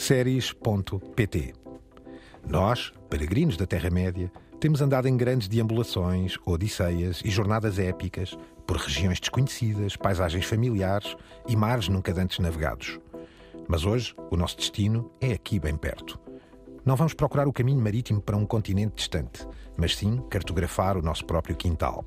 [0.00, 1.52] séries.pt.
[2.48, 8.36] Nós, peregrinos da Terra-média, temos andado em grandes deambulações, odisseias e jornadas épicas
[8.66, 11.14] por regiões desconhecidas, paisagens familiares
[11.46, 12.98] e mares nunca antes navegados.
[13.68, 16.18] Mas hoje o nosso destino é aqui bem perto.
[16.82, 19.46] Não vamos procurar o caminho marítimo para um continente distante,
[19.76, 22.06] mas sim cartografar o nosso próprio quintal.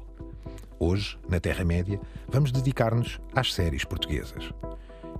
[0.80, 4.52] Hoje, na Terra-média, vamos dedicar-nos às séries portuguesas.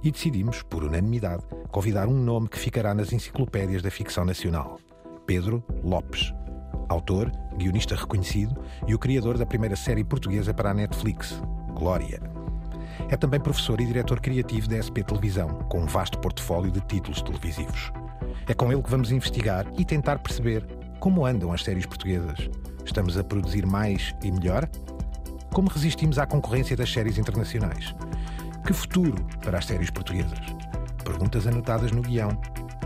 [0.04, 4.78] E decidimos, por unanimidade, convidar um nome que ficará nas enciclopédias da ficção nacional:
[5.26, 6.34] Pedro Lopes.
[6.90, 11.42] Autor, guionista reconhecido e o criador da primeira série portuguesa para a Netflix,
[11.74, 12.22] Glória.
[13.10, 17.22] É também professor e diretor criativo da SP Televisão, com um vasto portfólio de títulos
[17.22, 17.92] televisivos.
[18.46, 20.66] É com ele que vamos investigar e tentar perceber
[21.00, 22.50] como andam as séries portuguesas.
[22.86, 24.70] Estamos a produzir mais e melhor?
[25.54, 27.96] Como resistimos à concorrência das séries internacionais?
[28.66, 30.40] Que futuro para as séries portuguesas?
[31.04, 32.30] Perguntas anotadas no guião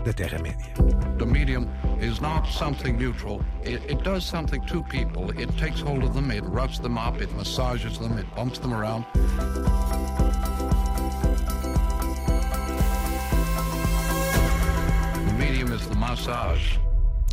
[0.04, 0.74] da Terra-média.
[1.18, 1.68] The medium
[2.00, 3.40] is not something neutral.
[3.62, 5.30] It, it does something to people.
[5.40, 8.74] It takes hold of them, it roughs them up, it massages them, it bumps them
[8.74, 9.04] around.
[15.26, 16.78] The medium is the massage.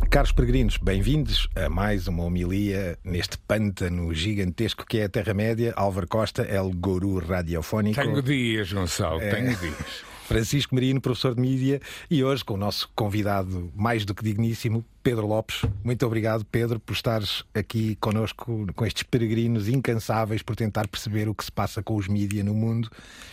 [0.09, 5.73] Caros peregrinos, bem-vindos a mais uma homilia neste pântano gigantesco que é a Terra-média.
[5.75, 7.99] Álvaro Costa, El Guru Radiofónico.
[8.01, 9.29] Tenho dias, Gonçalo, É.
[9.35, 9.75] tenho dias.
[10.25, 14.83] Francisco Marino, professor de mídia, e hoje com o nosso convidado mais do que digníssimo,
[15.05, 15.61] Pedro Lopes.
[15.83, 21.35] Muito obrigado, Pedro, por estares aqui connosco, com estes peregrinos incansáveis por tentar perceber o
[21.35, 22.89] que se passa com os mídia no mundo,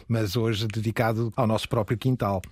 [0.06, 2.42] mas hoje dedicado ao nosso próprio quintal.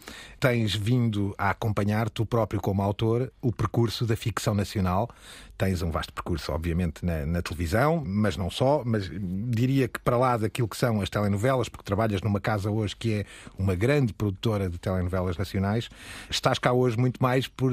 [0.41, 5.11] Tens vindo a acompanhar, tu próprio como autor, o percurso da ficção nacional.
[5.59, 9.11] Tens um vasto percurso, obviamente, na, na televisão, mas não só, mas
[9.51, 13.13] diria que para lá daquilo que são as telenovelas, porque trabalhas numa casa hoje que
[13.13, 13.27] é
[13.59, 15.91] uma grande produtora de telenovelas nacionais,
[16.31, 17.71] estás cá hoje muito mais por,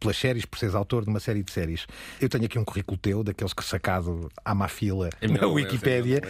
[0.00, 1.86] pelas séries, por seres autor de uma série de séries.
[2.20, 5.52] Eu tenho aqui um currículo teu, daqueles que sacado à má fila Em na meu,
[5.52, 6.22] Wikipédia,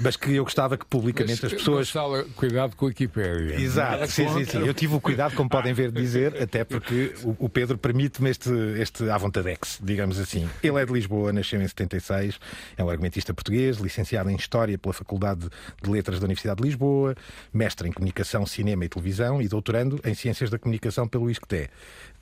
[0.00, 1.86] mas que eu gostava que publicamente as pessoas.
[1.88, 3.60] Gonçalo, cuidado com a Wikipédia.
[3.60, 4.66] Exato, sim, sim, sim.
[4.66, 8.30] Eu tive o cuidado, como podem ver, de dizer, até porque o, o Pedro permite-me
[8.30, 10.48] este, este à vontadex, digamos assim.
[10.62, 12.38] Ele é de Lisboa, nasceu em 76,
[12.76, 15.48] é um argumentista português, licenciado em História pela Faculdade
[15.82, 17.14] de Letras da Universidade de Lisboa,
[17.52, 21.70] mestre em Comunicação, Cinema e Televisão e doutorando em Ciências da Comunicação pelo ISCTE.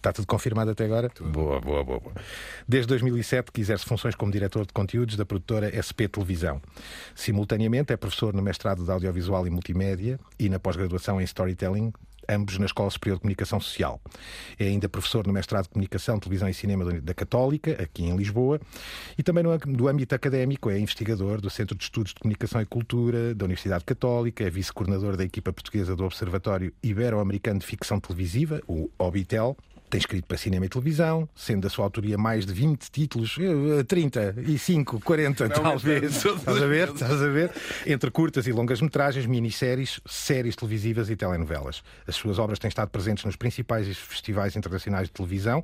[0.02, 1.08] Está tudo confirmado até agora?
[1.20, 2.14] Boa, boa, boa, boa.
[2.66, 6.60] Desde 2007 que exerce funções como diretor de conteúdos da produtora SP Televisão.
[7.14, 11.92] Simultaneamente é professor no mestrado de Audiovisual e Multimédia e na pós-graduação em Storytelling,
[12.28, 14.00] ambos na Escola Superior de Comunicação Social.
[14.58, 18.60] É ainda professor no mestrado de Comunicação, Televisão e Cinema da Católica, aqui em Lisboa,
[19.16, 23.36] e também no, âmbito académico é investigador do Centro de Estudos de Comunicação e Cultura
[23.36, 28.90] da Universidade Católica, é vice-coordenador da equipa portuguesa do Observatório Ibero-Americano de Ficção Televisiva, o
[28.98, 29.56] OBITEL,
[29.92, 33.84] tem escrito para cinema e televisão, sendo da sua autoria mais de 20 títulos, eh,
[33.84, 36.24] 35, 40 talvez.
[36.24, 36.88] Estás a ver?
[36.88, 37.50] Estás a ver?
[37.86, 41.82] Entre curtas e longas metragens, minisséries, séries televisivas e telenovelas.
[42.06, 45.62] As suas obras têm estado presentes nos principais festivais internacionais de televisão,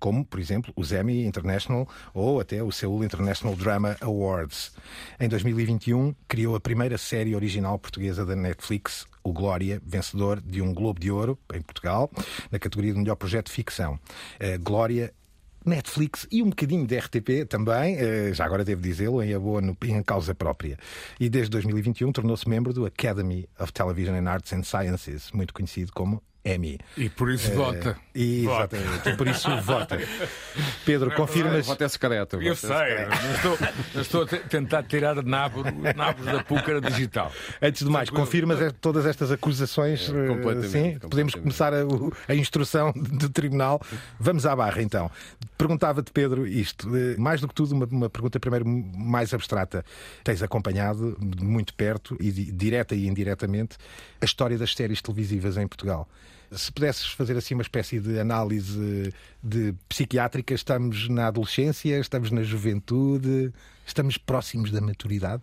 [0.00, 4.72] como, por exemplo, os Emmy International ou até o Seoul International Drama Awards.
[5.20, 10.72] Em 2021, criou a primeira série original portuguesa da Netflix, o Glória, vencedor de um
[10.72, 12.10] Globo de Ouro em Portugal,
[12.50, 13.98] na categoria de melhor projeto de ficção.
[14.40, 15.12] A Glória
[15.64, 19.76] Netflix e um bocadinho de RTP também, eh, já agora devo dizê-lo, em aboa no,
[19.84, 20.78] em causa própria.
[21.18, 25.90] E desde 2021 tornou-se membro do Academy of Television and Arts and Sciences, muito conhecido
[25.92, 26.22] como
[26.54, 26.78] Emmy.
[26.96, 27.96] E por isso vota.
[28.14, 28.76] E, Vota.
[28.76, 29.98] exatamente, e por isso vota.
[30.84, 31.66] Pedro, confirmas.
[31.66, 32.40] Vou até secreto.
[32.40, 33.58] Eu sei, não estou,
[33.94, 35.64] não estou a te- tentar tirar nabo,
[35.96, 37.32] nabos da púcara digital.
[37.60, 40.08] Antes de mais, confirmas eh, todas estas acusações?
[40.08, 40.98] eh, completamente, Sim?
[41.00, 41.40] Podemos completamente.
[41.40, 43.80] começar a, a instrução do tribunal.
[44.20, 45.10] Vamos à barra, então.
[45.58, 46.88] Perguntava-te, Pedro, isto.
[46.96, 49.84] eh, Mais do que tudo, uma, uma pergunta primeiro mais abstrata.
[50.22, 53.76] Tens acompanhado muito perto, e di- direta e indiretamente,
[54.20, 56.08] a história das séries televisivas em Portugal.
[56.50, 59.12] Se pudesses fazer assim uma espécie de análise
[59.42, 63.52] de psiquiátrica, estamos na adolescência, estamos na juventude,
[63.84, 65.42] estamos próximos da maturidade?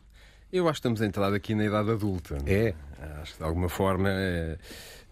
[0.52, 2.38] Eu acho que estamos a entrar aqui na idade adulta.
[2.46, 2.74] É.
[3.22, 4.58] Acho que de alguma forma eh,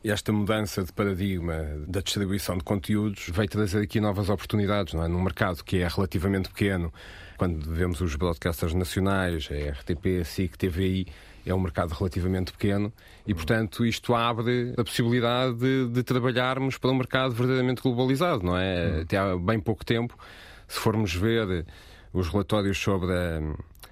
[0.03, 1.53] esta mudança de paradigma
[1.87, 5.07] da distribuição de conteúdos veio trazer aqui novas oportunidades, não é?
[5.07, 6.93] Num mercado que é relativamente pequeno,
[7.37, 11.07] quando vemos os broadcasters nacionais, a RTP, a SIC, TVI,
[11.45, 12.91] é um mercado relativamente pequeno
[13.25, 18.57] e, portanto, isto abre a possibilidade de, de trabalharmos para um mercado verdadeiramente globalizado, não
[18.57, 19.01] é?
[19.01, 20.17] Até há bem pouco tempo,
[20.67, 21.65] se formos ver
[22.13, 23.39] os relatórios sobre a,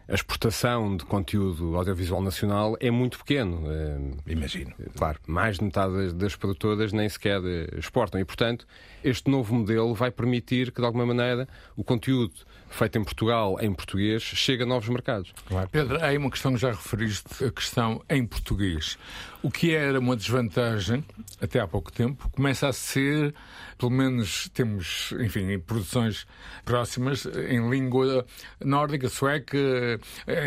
[0.10, 3.64] a exportação de conteúdo audiovisual nacional é muito pequeno.
[3.72, 4.74] Eh, Imagino.
[4.98, 8.20] Claro, mais de metade das, das produtoras nem sequer eh, exportam.
[8.20, 8.66] E, portanto,
[9.04, 12.34] este novo modelo vai permitir que, de alguma maneira, o conteúdo
[12.70, 15.34] feito em Portugal, em português, chegue a novos mercados.
[15.72, 18.98] Pedro, há aí uma questão que já referiste, a questão em português.
[19.42, 21.04] O que era uma desvantagem
[21.42, 23.34] até há pouco tempo, começa a ser,
[23.78, 26.28] pelo menos temos, enfim, produções
[26.66, 28.26] próximas em língua
[28.64, 29.58] nórdica, sueca,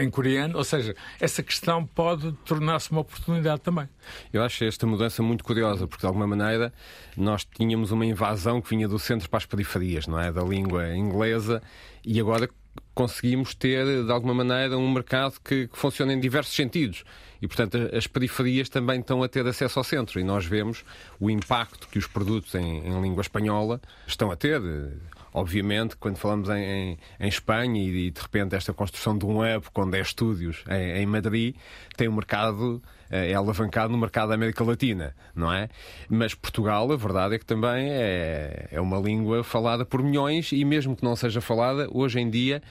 [0.00, 3.88] em coreano, ou seja, essa questão pode tornar-se uma oportunidade também.
[4.32, 6.72] Eu acho esta mudança muito curiosa, porque de alguma maneira
[7.16, 10.32] nós tínhamos uma invasão que vinha do centro para as periferias, não é?
[10.32, 11.62] Da língua inglesa,
[12.04, 12.48] e agora
[12.94, 17.04] conseguimos ter, de alguma maneira, um mercado que, que funciona em diversos sentidos.
[17.40, 20.20] E, portanto, as periferias também estão a ter acesso ao centro.
[20.20, 20.84] E nós vemos
[21.18, 24.60] o impacto que os produtos em, em língua espanhola estão a ter.
[25.32, 29.66] Obviamente, quando falamos em, em, em Espanha e, de repente esta construção de um hub
[29.72, 31.56] com 10 estúdios em, em Madrid,
[31.96, 32.82] tem um mercado
[33.12, 35.68] é alavancado no mercado da América Latina, não é?
[36.08, 40.64] Mas Portugal, a verdade é que também é, é uma língua falada por milhões e
[40.64, 42.62] mesmo que não seja falada, hoje em dia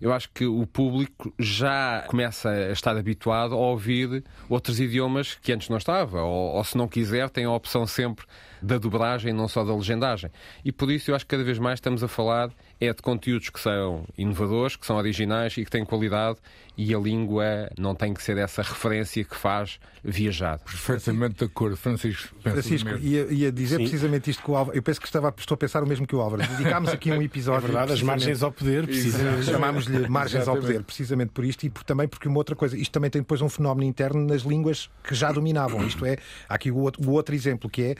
[0.00, 5.52] eu acho que o público já começa a estar habituado a ouvir outros idiomas que
[5.52, 8.24] antes não estava, ou, ou se não quiser, tem a opção sempre
[8.62, 10.30] da dobragem, não só da legendagem.
[10.64, 13.50] E por isso eu acho que cada vez mais estamos a falar é de conteúdos
[13.50, 16.38] que são inovadores, que são originais e que têm qualidade
[16.76, 20.58] e a língua não tem que ser essa referência que faz viajar.
[20.60, 22.34] Perfeitamente de acordo, Francisco.
[22.40, 23.82] Francisco, ia, ia, dizer Sim.
[23.82, 24.78] precisamente isto que o Álvaro.
[24.78, 26.42] Eu penso que estava, estou a pensar o mesmo que o Álvaro.
[26.42, 27.66] Dedicámos aqui um episódio.
[27.66, 29.44] É verdade, as margens ao poder, precisamente.
[29.44, 32.78] Chamámos-lhe margens ao poder, precisamente por isto e por, também porque uma outra coisa.
[32.78, 35.86] Isto também tem depois um fenómeno interno nas línguas que já dominavam.
[35.86, 36.16] Isto é,
[36.48, 37.94] há aqui o outro, o outro exemplo que é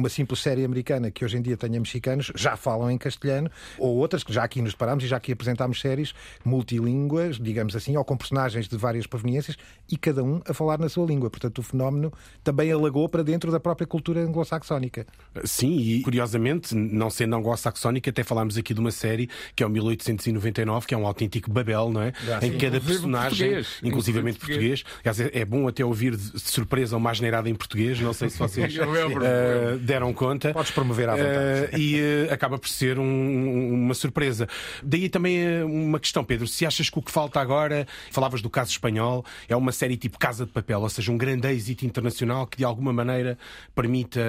[0.00, 3.96] uma simples série americana que hoje em dia tenha mexicanos, já falam em castelhano, ou
[3.96, 6.12] outras que já aqui nos deparamos e já aqui apresentámos séries
[6.44, 9.56] multilínguas, digamos assim, ou com personagens de várias proveniências
[9.90, 11.30] e cada um a falar na sua língua.
[11.30, 12.12] Portanto, o fenómeno
[12.42, 15.06] também alagou para dentro da própria cultura anglo-saxónica.
[15.44, 19.70] Sim, e curiosamente, não sendo anglo-saxónica, até falámos aqui de uma série que é o
[19.70, 22.12] 1899, que é um autêntico Babel, não é?
[22.24, 23.80] Já, em cada personagem, português.
[23.82, 24.82] inclusivamente português.
[24.82, 25.32] português.
[25.34, 28.74] É, é bom até ouvir de surpresa uma asneirada em português, não sei se vocês
[28.78, 30.52] uh, deram conta.
[30.52, 31.74] Podes promover à vontade.
[31.74, 34.48] Uh, e uh, acaba por ser um, uma surpresa.
[34.82, 38.70] Daí também uma questão, Pedro, se achas que o que falta agora, falavas do caso
[38.70, 42.56] espanhol, é uma série tipo Casa de Papel, ou seja, um grande êxito internacional que
[42.56, 43.36] de alguma maneira
[43.74, 44.20] permita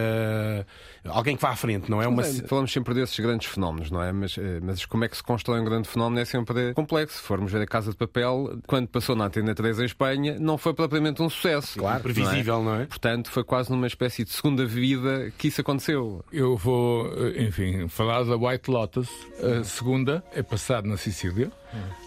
[1.05, 2.07] alguém que vá à frente, não é?
[2.07, 2.23] Uma...
[2.23, 4.11] Falamos sempre desses grandes fenómenos, não é?
[4.11, 7.17] Mas, mas como é que se constrói um grande fenómeno é sempre complexo.
[7.17, 10.57] Se formos ver a Casa de Papel, quando passou na Antena 3 em Espanha, não
[10.57, 11.79] foi propriamente um sucesso.
[11.79, 12.77] Claro, previsível, não é?
[12.77, 12.85] não é?
[12.85, 16.23] Portanto, foi quase numa espécie de segunda vida que isso aconteceu.
[16.31, 17.07] Eu vou,
[17.37, 19.09] enfim, falar da White Lotus.
[19.41, 21.51] A segunda é passada na Sicília.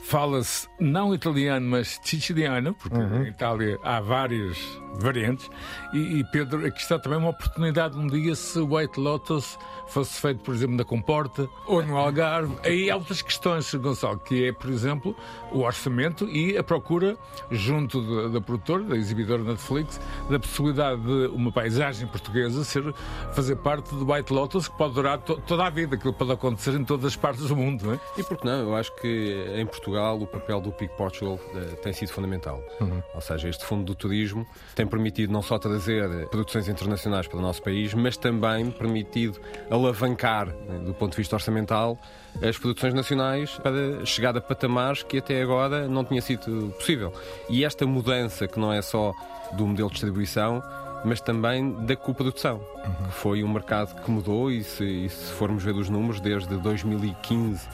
[0.04, 3.24] Fala-se não italiano, mas siciliano, porque uhum.
[3.24, 4.58] em Itália há várias
[4.98, 5.50] variantes.
[5.92, 9.58] E, e, Pedro, aqui está também uma oportunidade um dia se o White Lotus
[9.88, 12.54] fosse feito, por exemplo, na Comporta ou no Algarve.
[12.62, 15.16] Aí há outras questões, Gonçalo, que é, por exemplo,
[15.52, 17.16] o orçamento e a procura,
[17.50, 20.00] junto da, da produtora, da exibidora Netflix,
[20.30, 22.94] da possibilidade de uma paisagem portuguesa ser,
[23.32, 26.74] fazer parte do White Lotus, que pode durar to, toda a vida, aquilo pode acontecer
[26.74, 27.86] em todas as partes do mundo.
[27.86, 28.00] Não é?
[28.16, 28.60] E por que não?
[28.60, 29.08] Eu acho que
[29.54, 32.62] em Portugal o papel do PIC Portugal uh, tem sido fundamental.
[32.80, 33.02] Uhum.
[33.14, 37.42] Ou seja, este fundo do turismo tem permitido não só trazer produções internacionais para o
[37.42, 39.40] nosso país, mas também permitido
[39.70, 41.98] alavancar, né, do ponto de vista orçamental,
[42.42, 47.12] as produções nacionais para chegar a patamares que até agora não tinha sido possível.
[47.48, 49.12] E esta mudança, que não é só
[49.52, 50.62] do modelo de distribuição,
[51.04, 53.06] mas também da coprodução, uhum.
[53.06, 56.56] que foi um mercado que mudou e se, e se formos ver os números, desde
[56.56, 57.68] 2015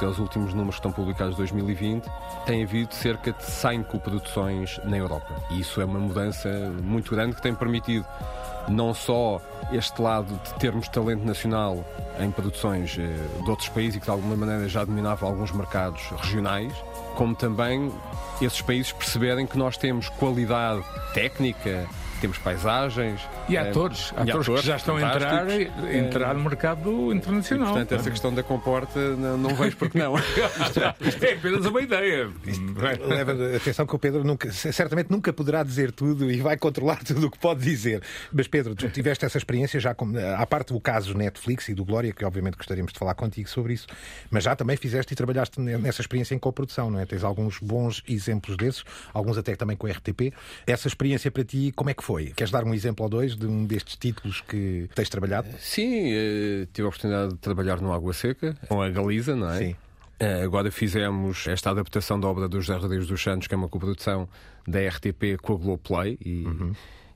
[0.00, 2.10] até os últimos números que estão publicados de 2020,
[2.46, 5.34] tem havido cerca de 100 coproduções na Europa.
[5.50, 6.48] E isso é uma mudança
[6.82, 8.06] muito grande que tem permitido
[8.66, 11.84] não só este lado de termos talento nacional
[12.18, 16.02] em produções eh, de outros países e que de alguma maneira já dominava alguns mercados
[16.16, 16.72] regionais,
[17.14, 17.92] como também
[18.40, 21.86] esses países perceberem que nós temos qualidade técnica,
[22.20, 23.20] temos paisagens.
[23.48, 27.12] E atores, é, atores, e atores que já estão a entrar, a entrar no mercado
[27.12, 27.68] internacional.
[27.68, 30.16] E, portanto, essa questão da comporta não, não vejo porque não.
[30.18, 32.30] é apenas uma ideia.
[33.06, 37.26] Leva atenção que o Pedro nunca, certamente nunca poderá dizer tudo e vai controlar tudo
[37.26, 38.02] o que pode dizer.
[38.32, 41.84] Mas Pedro, tu tiveste essa experiência já, com, à parte do caso Netflix e do
[41.84, 43.86] Glória, que obviamente gostaríamos de falar contigo sobre isso,
[44.30, 47.06] mas já também fizeste e trabalhaste nessa experiência em coprodução, não é?
[47.06, 50.32] Tens alguns bons exemplos desses, alguns até também com a RTP.
[50.66, 52.09] Essa experiência para ti, como é que foi?
[52.10, 52.26] Foi?
[52.34, 55.48] Queres dar um exemplo ou dois de um destes títulos que tens trabalhado?
[55.60, 59.58] Sim, eh, tive a oportunidade de trabalhar no Água Seca, com a Galiza, não é?
[59.58, 59.76] Sim.
[60.18, 63.68] Eh, agora fizemos esta adaptação da obra dos José Rodrigues dos Santos, que é uma
[63.68, 64.28] coprodução
[64.66, 66.72] da RTP com a Globoplay e, uhum.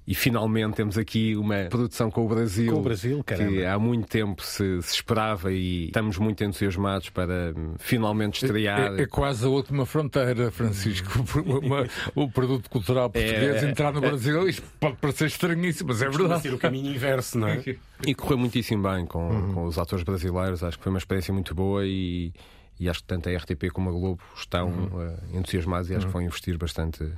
[0.06, 4.06] E finalmente temos aqui uma produção com o Brasil, com o Brasil que há muito
[4.06, 8.94] tempo se, se, esperava e estamos muito entusiasmados para hum, finalmente estrear.
[8.98, 11.24] É, é quase a última fronteira, Francisco.
[11.62, 16.02] Uma, o produto cultural português é, entrar no é, Brasil, isto pode parecer estranhíssimo, mas
[16.02, 16.42] é verdade.
[16.42, 17.62] ser o caminho inverso, não é?
[18.06, 19.54] E correu muitíssimo bem com, uhum.
[19.54, 22.32] com os atores brasileiros, acho que foi uma experiência muito boa e
[22.78, 24.86] e acho que tanto a RTP como a Globo estão uhum.
[24.86, 26.12] uh, entusiasmados e acho uhum.
[26.12, 27.08] que vão investir bastante,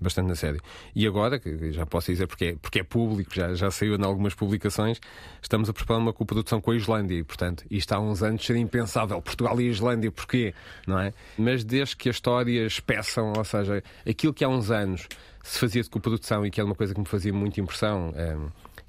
[0.00, 0.58] bastante na série.
[0.94, 4.04] E agora, que já posso dizer porque é, porque é público, já, já saiu em
[4.04, 5.00] algumas publicações,
[5.42, 8.62] estamos a preparar uma coprodução com a Islândia e, portanto, isto há uns anos seria
[8.62, 9.20] impensável.
[9.20, 10.54] Portugal e Islândia, porquê?
[10.86, 11.12] Não é?
[11.38, 15.06] Mas desde que as histórias peçam, ou seja, aquilo que há uns anos
[15.42, 18.12] se fazia de coprodução e que era uma coisa que me fazia muita impressão.
[18.14, 18.36] É,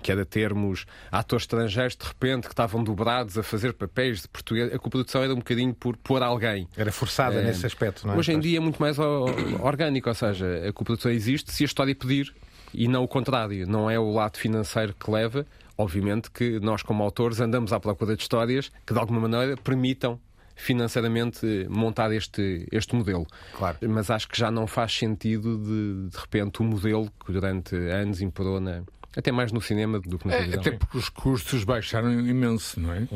[0.01, 4.73] que era termos atores estrangeiros de repente que estavam dobrados a fazer papéis de português.
[4.73, 6.67] A coprodução era um bocadinho por pôr alguém.
[6.75, 8.17] Era forçada é, nesse aspecto, não é?
[8.17, 11.95] Hoje em dia é muito mais orgânico, ou seja, a coprodução existe se a história
[11.95, 12.33] pedir
[12.73, 13.67] e não o contrário.
[13.67, 15.45] Não é o lado financeiro que leva.
[15.77, 20.19] Obviamente que nós, como autores, andamos à procura de histórias que de alguma maneira permitam
[20.55, 23.25] financeiramente montar este, este modelo.
[23.57, 23.77] Claro.
[23.89, 28.21] Mas acho que já não faz sentido de, de repente, o modelo que durante anos
[28.21, 28.83] imperou na,
[29.15, 30.61] até mais no cinema do que na é, televisão.
[30.61, 33.07] Até porque os custos baixaram imenso, não é?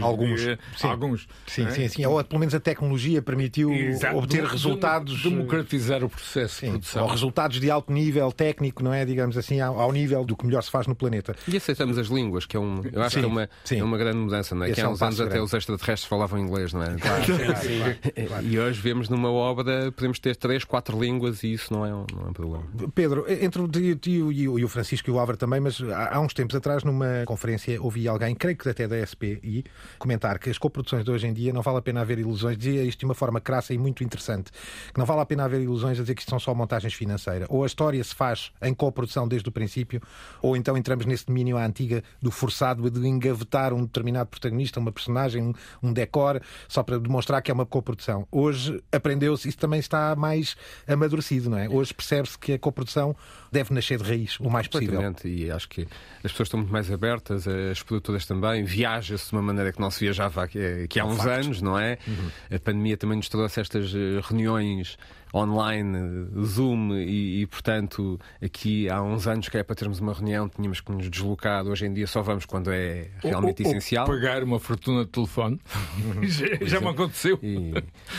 [0.00, 0.40] Alguns.
[0.40, 0.86] Dia, sim.
[0.86, 1.28] Alguns.
[1.46, 1.70] Sim, é?
[1.70, 2.06] sim, sim.
[2.06, 4.16] Ou pelo menos a tecnologia permitiu Exato.
[4.16, 5.22] obter resultados.
[5.22, 6.66] Democratizar o processo sim.
[6.66, 7.02] de produção.
[7.04, 9.04] Ou resultados de alto nível técnico, não é?
[9.04, 11.34] Digamos assim, ao, nível do que melhor se faz no planeta.
[11.48, 12.82] E aceitamos as línguas, que é um.
[12.92, 14.66] Eu acho sim, que é uma, é uma grande mudança, não é?
[14.66, 15.32] Esse que há é uns anos grande.
[15.32, 16.96] até os extraterrestres falavam inglês, não é?
[16.96, 21.72] Claro, claro, claro, E hoje vemos numa obra, podemos ter três, quatro línguas e isso
[21.72, 22.64] não é, não é um problema.
[22.94, 26.54] Pedro, entre o tio e o Francisco e o Álvaro também, mas há uns tempos
[26.56, 29.64] atrás, numa conferência, ouvi alguém, creio que até da SPI,
[29.98, 32.56] comentar que as coproduções de hoje em dia não vale a pena haver ilusões.
[32.56, 34.50] Dizia isto de uma forma crassa e muito interessante.
[34.92, 37.48] Que não vale a pena haver ilusões a dizer que isto são só montagens financeiras.
[37.50, 40.00] Ou a história se faz em coprodução desde o princípio,
[40.42, 44.92] ou então entramos nesse domínio à antiga do forçado de engavetar um determinado protagonista, uma
[44.92, 48.26] personagem, um decor, só para demonstrar que é uma coprodução.
[48.30, 50.56] Hoje aprendeu-se, isso também está mais
[50.86, 51.68] amadurecido, não é?
[51.68, 53.14] Hoje percebe-se que a coprodução
[53.50, 55.00] deve nascer de raiz o mais possível.
[55.24, 55.86] E acho que
[56.22, 59.90] as pessoas estão muito mais abertas, as produtoras também, viaja-se de uma maneira que não
[59.90, 61.44] se viajava aqui, aqui há uns facto.
[61.44, 61.98] anos, não é?
[62.06, 62.56] Uhum.
[62.56, 64.96] A pandemia também nos trouxe estas eh, reuniões
[65.34, 70.48] online, Zoom, e, e, portanto, aqui há uns anos que é para termos uma reunião,
[70.48, 71.66] tínhamos que nos deslocar.
[71.66, 74.06] Hoje em dia só vamos quando é realmente ou, essencial.
[74.08, 75.60] Ou pagar uma fortuna de telefone.
[76.22, 77.38] já, já me aconteceu.
[77.42, 77.72] E,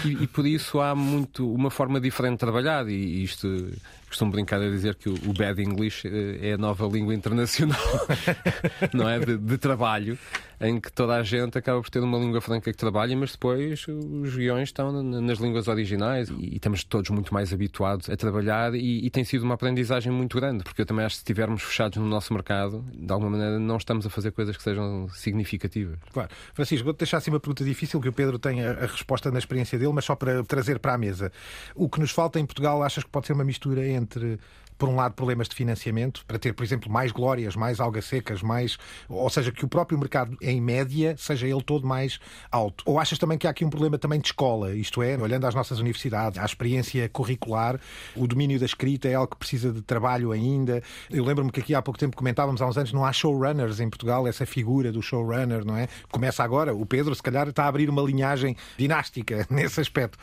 [0.05, 3.47] e, e, por isso há muito uma forma diferente de trabalhar, e isto
[4.11, 7.79] costumo brincar a dizer que o, Bad English eh, é a nova língua internacional
[8.93, 9.19] não é?
[9.19, 10.19] De, de, trabalho,
[10.61, 13.85] em que toda a gente acaba por ter uma língua franca que trabalha, mas depois
[13.87, 19.05] os guiões estão nas línguas originais e, estamos todos muito mais habituados a trabalhar e,
[19.05, 21.97] e, tem sido uma aprendizagem muito grande, porque eu também acho que se estivermos fechados
[21.97, 25.97] no nosso mercado, de alguma maneira não estamos a fazer coisas que sejam significativas.
[26.13, 26.29] Claro.
[26.53, 29.39] Francisco, vou-te deixar assim uma pergunta difícil que o Pedro tem a, a resposta na
[29.39, 31.31] experiência dele, mas só para trazer para a mesa.
[31.73, 34.39] O que nos falta em Portugal, achas que pode ser uma mistura entre
[34.81, 38.41] por um lado, problemas de financiamento, para ter, por exemplo, mais glórias, mais algas secas,
[38.41, 38.79] mais.
[39.07, 42.19] Ou seja, que o próprio mercado, em média, seja ele todo mais
[42.51, 42.83] alto.
[42.87, 45.53] Ou achas também que há aqui um problema também de escola, isto é, olhando às
[45.53, 47.79] nossas universidades, à experiência curricular,
[48.15, 50.81] o domínio da escrita é algo que precisa de trabalho ainda.
[51.11, 53.87] Eu lembro-me que aqui há pouco tempo comentávamos, há uns anos, não há showrunners em
[53.87, 55.87] Portugal, essa figura do showrunner, não é?
[56.11, 60.17] Começa agora, o Pedro, se calhar, está a abrir uma linhagem dinástica nesse aspecto.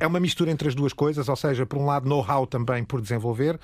[0.00, 3.02] É uma mistura entre as duas coisas, ou seja, por um lado, know-how também por
[3.02, 3.60] desenvolver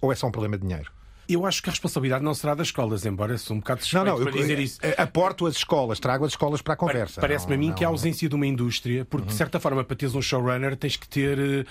[0.00, 0.90] ou é só um problema de dinheiro?
[1.28, 4.16] Eu acho que a responsabilidade não será das escolas, embora sou um bocado suspeito não,
[4.16, 4.80] não, para eu, dizer isso.
[4.96, 7.20] Aporto as escolas, trago as escolas para a conversa.
[7.20, 9.28] Parece-me a mim não, que a ausência de uma indústria, porque uhum.
[9.28, 11.64] de certa forma, para teres um showrunner, tens que ter eh,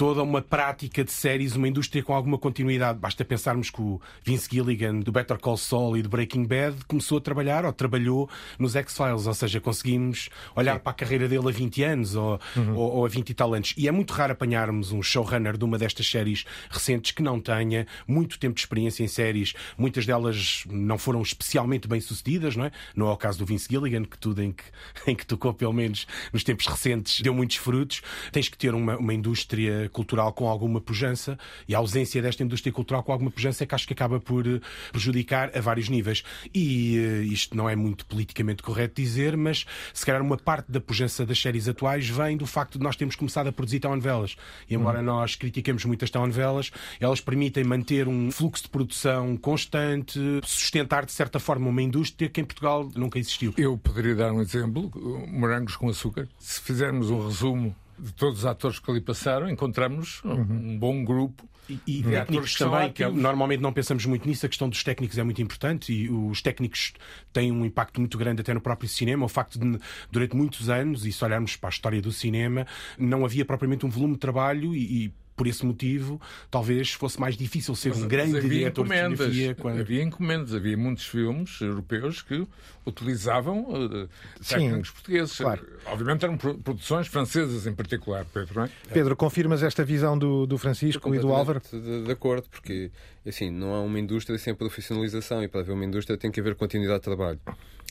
[0.00, 2.98] toda uma prática de séries, uma indústria com alguma continuidade.
[2.98, 7.18] Basta pensarmos que o Vince Gilligan, do Better Call Saul e do Breaking Bad, começou
[7.18, 8.26] a trabalhar ou trabalhou
[8.58, 12.76] nos X-Files, ou seja, conseguimos olhar para a carreira dele a 20 anos ou, uhum.
[12.76, 13.74] ou, ou, a 20 e tal anos.
[13.76, 17.86] E é muito raro apanharmos um showrunner de uma destas séries recentes que não tenha
[18.08, 19.52] muito tempo de experiência em séries.
[19.76, 22.72] Muitas delas não foram especialmente bem sucedidas, não é?
[22.96, 24.64] Não é o caso do Vince Gilligan, que tudo em que,
[25.06, 28.00] em que tocou, pelo menos nos tempos recentes, deu muitos frutos.
[28.32, 32.72] Tens que ter uma, uma indústria cultural com alguma pujança e a ausência desta indústria
[32.72, 34.60] cultural com alguma pujança é que acho que acaba por eh,
[34.92, 36.22] prejudicar a vários níveis.
[36.54, 40.80] E uh, isto não é muito politicamente correto dizer, mas se calhar uma parte da
[40.80, 44.36] pujança das séries atuais vem do facto de nós termos começado a produzir telenovelas.
[44.68, 45.04] E embora uhum.
[45.04, 51.38] nós critiquemos muitas telenovelas, elas permitem manter um fluxo de produção constante, sustentar de certa
[51.38, 53.54] forma uma indústria que em Portugal nunca existiu.
[53.56, 54.90] Eu poderia dar um exemplo:
[55.28, 56.28] morangos com açúcar.
[56.38, 60.40] Se fizermos um resumo de todos os atores que ali passaram, encontramos uhum.
[60.40, 61.48] um bom grupo.
[61.68, 65.22] E, e técnicos também, que normalmente não pensamos muito nisso, a questão dos técnicos é
[65.22, 66.92] muito importante e os técnicos
[67.32, 69.24] têm um impacto muito grande até no próprio cinema.
[69.24, 69.78] O facto de,
[70.10, 72.66] durante muitos anos, e se olharmos para a história do cinema,
[72.98, 76.20] não havia propriamente um volume de trabalho e, e por esse motivo,
[76.50, 79.54] talvez fosse mais difícil ser mas, um grande diretor de fotografia.
[79.54, 79.80] Quando...
[79.80, 82.46] Havia encomendas, havia muitos filmes europeus que
[82.84, 84.08] utilizavam uh,
[84.46, 85.38] técnicos portugueses.
[85.38, 85.66] Claro.
[85.86, 88.70] Obviamente eram produções francesas em particular, Pedro, não é?
[88.92, 91.62] Pedro, confirmas esta visão do, do Francisco e do Álvaro?
[91.72, 92.90] De, de acordo, porque
[93.26, 96.54] assim, não há uma indústria sem profissionalização e para haver uma indústria tem que haver
[96.54, 97.40] continuidade de trabalho.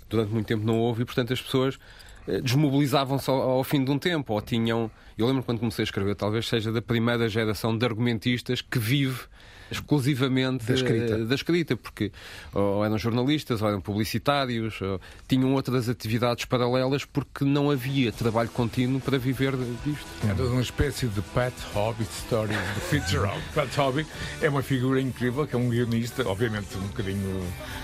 [0.08, 1.80] Durante muito tempo não houve e, portanto, as pessoas
[2.44, 4.90] desmobilizavam-se ao, ao, fim de um tempo, ou tinham.
[5.18, 9.22] Eu lembro quando comecei a escrever, talvez seja da primeira geração de argumentistas que vive
[9.72, 12.12] exclusivamente da escrita, da escrita porque
[12.54, 18.50] ou eram jornalistas, ou eram publicitários, ou tinham outras atividades paralelas porque não havia trabalho
[18.50, 19.54] contínuo para viver
[19.86, 20.06] disto.
[20.28, 23.42] Era uma espécie de Pat Hobby Stories do Fitzgerald.
[23.54, 24.06] Pat Hobby
[24.42, 27.44] é uma figura incrível, que é um guionista, obviamente um bocadinho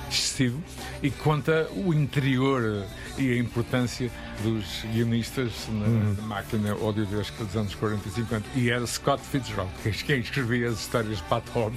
[0.09, 0.61] excessivo,
[1.01, 2.85] e conta o interior
[3.17, 4.11] e a importância
[4.43, 6.15] dos guionistas na, hum.
[6.17, 8.45] na máquina audiovisual dos anos 40 e 50.
[8.55, 9.71] E era Scott Fitzgerald
[10.05, 11.74] quem escrevia as histórias de Pat Hobby.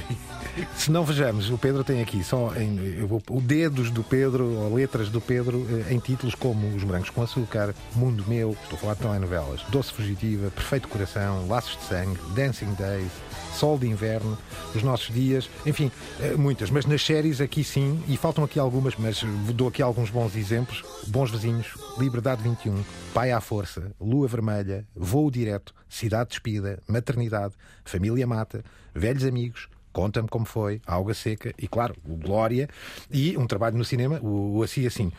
[0.77, 4.75] Se não vejamos, o Pedro tem aqui só em, vou, o dedos do Pedro, ou
[4.75, 8.81] letras do Pedro, eh, em títulos como Os Brancos com Açúcar, Mundo Meu, estou a
[8.81, 13.13] falar de telenovelas, Doce Fugitiva, Perfeito Coração, Laços de Sangue, Dancing Days,
[13.55, 14.37] Sol de Inverno,
[14.75, 15.91] Os Nossos Dias, enfim,
[16.21, 16.71] eh, muitas.
[16.71, 19.23] Mas nas séries aqui sim, e faltam aqui algumas, mas
[19.55, 20.85] dou aqui alguns bons exemplos.
[21.07, 22.83] Bons Vizinhos, Liberdade 21,
[23.15, 28.63] Pai à Força, Lua Vermelha, Voo Direto, Cidade Despida, Maternidade, Família Mata,
[28.95, 32.69] Velhos Amigos, Conta-me como foi, Alga Seca e, claro, o Glória
[33.11, 35.11] e um trabalho no cinema, o, o Assim Assim.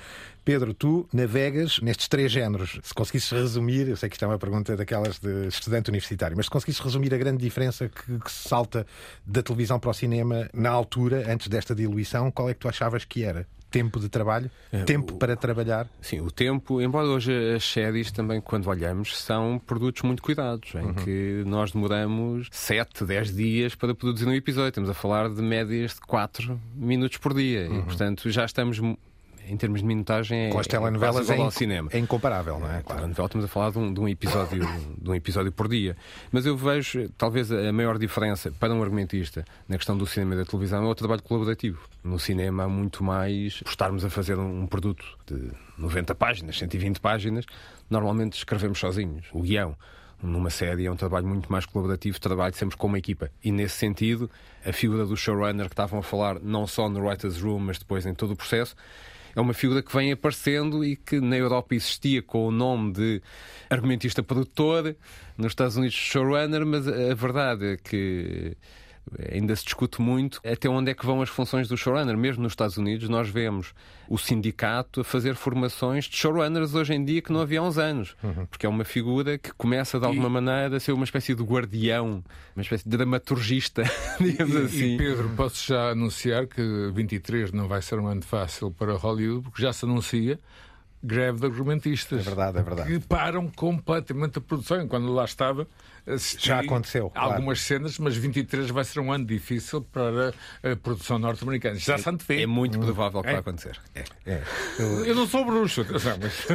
[0.45, 2.79] Pedro, tu navegas nestes três géneros.
[2.81, 6.45] Se conseguisses resumir, eu sei que isto é uma pergunta daquelas de estudante universitário, mas
[6.45, 8.87] se conseguisses resumir a grande diferença que, que salta
[9.25, 13.03] da televisão para o cinema na altura, antes desta diluição, qual é que tu achavas
[13.03, 13.45] que era?
[13.69, 15.87] Tempo de trabalho, é, tempo o, para trabalhar.
[16.01, 20.79] Sim, o tempo, embora hoje as séries também, quando olhamos, são produtos muito cuidados, em
[20.79, 20.93] uhum.
[20.93, 24.69] que nós demoramos 7, 10 dias para produzir um episódio.
[24.69, 27.69] Estamos a falar de médias de 4 minutos por dia.
[27.69, 27.79] Uhum.
[27.79, 28.79] E, portanto, já estamos
[29.47, 31.89] em termos de minutagem, é, com as telenovelas é, ao cinema.
[31.91, 32.81] é incomparável, não é?
[32.81, 33.07] Claro.
[33.07, 35.95] Novela, estamos a falar de um, de um, episódio, de um episódio por dia.
[36.31, 40.37] Mas eu vejo, talvez, a maior diferença para um argumentista na questão do cinema e
[40.37, 41.79] da televisão é o trabalho colaborativo.
[42.03, 46.99] No cinema há muito mais estarmos a fazer um, um produto de 90 páginas, 120
[46.99, 47.45] páginas,
[47.89, 49.25] normalmente escrevemos sozinhos.
[49.31, 49.75] O guião
[50.21, 53.31] numa série é um trabalho muito mais colaborativo, trabalho sempre com uma equipa.
[53.43, 54.29] E nesse sentido,
[54.65, 58.05] a figura do showrunner que estavam a falar, não só no Writer's Room, mas depois
[58.05, 58.75] em todo o processo,
[59.35, 63.21] é uma figura que vem aparecendo e que na Europa existia com o nome de
[63.69, 64.95] argumentista produtor,
[65.37, 68.55] nos Estados Unidos showrunner, mas a verdade é que
[69.31, 72.17] ainda se discute muito até onde é que vão as funções do showrunner.
[72.17, 73.73] Mesmo nos Estados Unidos, nós vemos
[74.07, 77.77] o sindicato a fazer formações de showrunners hoje em dia que não havia há uns
[77.77, 78.15] anos.
[78.23, 78.45] Uhum.
[78.45, 80.31] Porque é uma figura que começa de alguma e...
[80.31, 82.23] maneira a ser uma espécie de guardião,
[82.55, 83.83] uma espécie de dramaturgista,
[84.19, 84.95] digamos e, assim.
[84.95, 89.43] E Pedro, posso já anunciar que 23 não vai ser um ano fácil para Hollywood,
[89.43, 90.39] porque já se anuncia
[91.01, 92.19] greve de argumentistas.
[92.19, 92.91] É verdade, é verdade.
[92.91, 94.87] Que param completamente a produção.
[94.87, 95.67] Quando lá estava,
[96.37, 97.11] já aconteceu.
[97.15, 97.83] Algumas claro.
[97.83, 100.33] cenas, mas 23 vai ser um ano difícil para
[100.63, 101.75] a produção norte-americana.
[101.75, 102.43] Já se antevê.
[102.43, 103.31] É muito provável que é.
[103.31, 103.79] vai acontecer.
[103.95, 104.03] É.
[104.25, 104.43] É.
[104.77, 105.05] Eu...
[105.05, 106.47] Eu não sou bruxo, atenção, mas...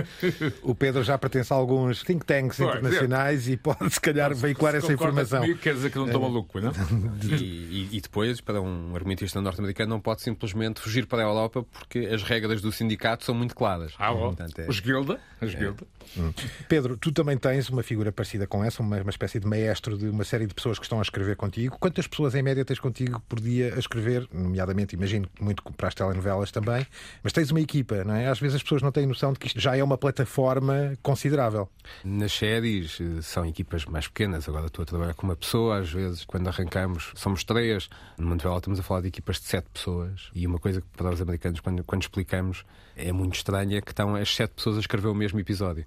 [0.62, 4.78] O Pedro já pertence a alguns think tanks internacionais e pode, se calhar, veicular se
[4.78, 5.40] essa informação.
[5.40, 6.24] Comigo, quer dizer que não estou é.
[6.24, 6.72] maluco, não?
[7.24, 11.64] E, e, e, depois, para um argumentista norte-americano, não pode simplesmente fugir para a Europa
[11.72, 13.94] porque as regras do sindicato são muito claras.
[13.98, 14.68] Ah, Portanto, é...
[14.68, 15.20] Os Guilda.
[15.40, 15.87] Os Guilda.
[16.16, 16.33] Hum.
[16.68, 20.09] Pedro, tu também tens uma figura parecida com essa, uma, uma espécie de maestro de
[20.09, 21.77] uma série de pessoas que estão a escrever contigo.
[21.79, 24.29] Quantas pessoas em média tens contigo por dia a escrever?
[24.33, 26.87] Nomeadamente, imagino muito para as telenovelas também,
[27.23, 28.29] mas tens uma equipa, não é?
[28.29, 31.68] Às vezes as pessoas não têm noção de que isto já é uma plataforma considerável.
[32.05, 35.90] Nas séries eh, são equipas mais pequenas, agora estou a trabalhar com uma pessoa, às
[35.90, 37.88] vezes, quando arrancamos, somos três.
[38.18, 40.31] Numa novela estamos a falar de equipas de sete pessoas.
[40.35, 42.64] E uma coisa que para os americanos, quando, quando explicamos,
[42.97, 45.85] é muito estranha, é que estão as sete pessoas a escrever o mesmo episódio.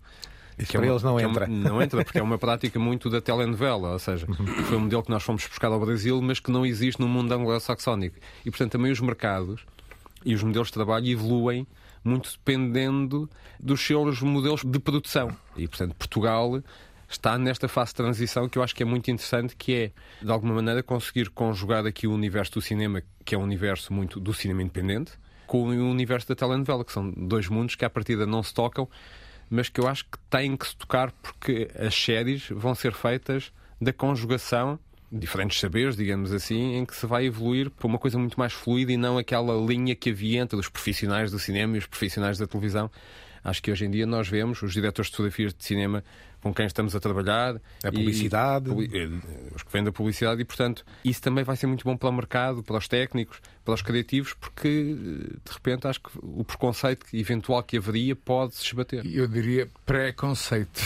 [0.58, 1.46] Isso para é uma, eles não entra.
[1.46, 4.26] É uma, não entra, porque é uma prática muito da telenovela, ou seja,
[4.66, 7.32] foi um modelo que nós fomos buscar ao Brasil, mas que não existe no mundo
[7.32, 8.18] anglo-saxónico.
[8.46, 9.66] E, portanto, também os mercados
[10.26, 11.68] e os modelos de trabalho evoluem
[12.04, 15.36] muito dependendo dos seus modelos de produção.
[15.56, 16.62] E, portanto, Portugal
[17.10, 19.92] está nesta fase de transição que eu acho que é muito interessante, que é,
[20.24, 24.20] de alguma maneira, conseguir conjugar aqui o universo do cinema, que é um universo muito
[24.20, 25.12] do cinema independente,
[25.46, 28.88] com o universo da telenovela, que são dois mundos que à partida não se tocam,
[29.50, 33.52] mas que eu acho que têm que se tocar porque as séries vão ser feitas
[33.80, 34.80] da conjugação
[35.12, 38.92] diferentes saberes, digamos assim, em que se vai evoluir para uma coisa muito mais fluida
[38.92, 42.46] e não aquela linha que havia entre os profissionais do cinema e os profissionais da
[42.46, 42.92] televisão.
[43.44, 46.04] Acho que hoje em dia nós vemos os diretores de fotografias de cinema
[46.42, 47.56] com quem estamos a trabalhar.
[47.84, 48.70] A publicidade.
[48.72, 49.10] E, eh,
[49.56, 52.12] os que vêm da publicidade e, portanto, isso também vai ser muito bom para o
[52.12, 57.06] mercado, para os técnicos, para os criativos, porque, eh, de repente, acho que o preconceito
[57.14, 59.06] eventual que haveria pode se esbater.
[59.06, 60.82] Eu diria preconceito.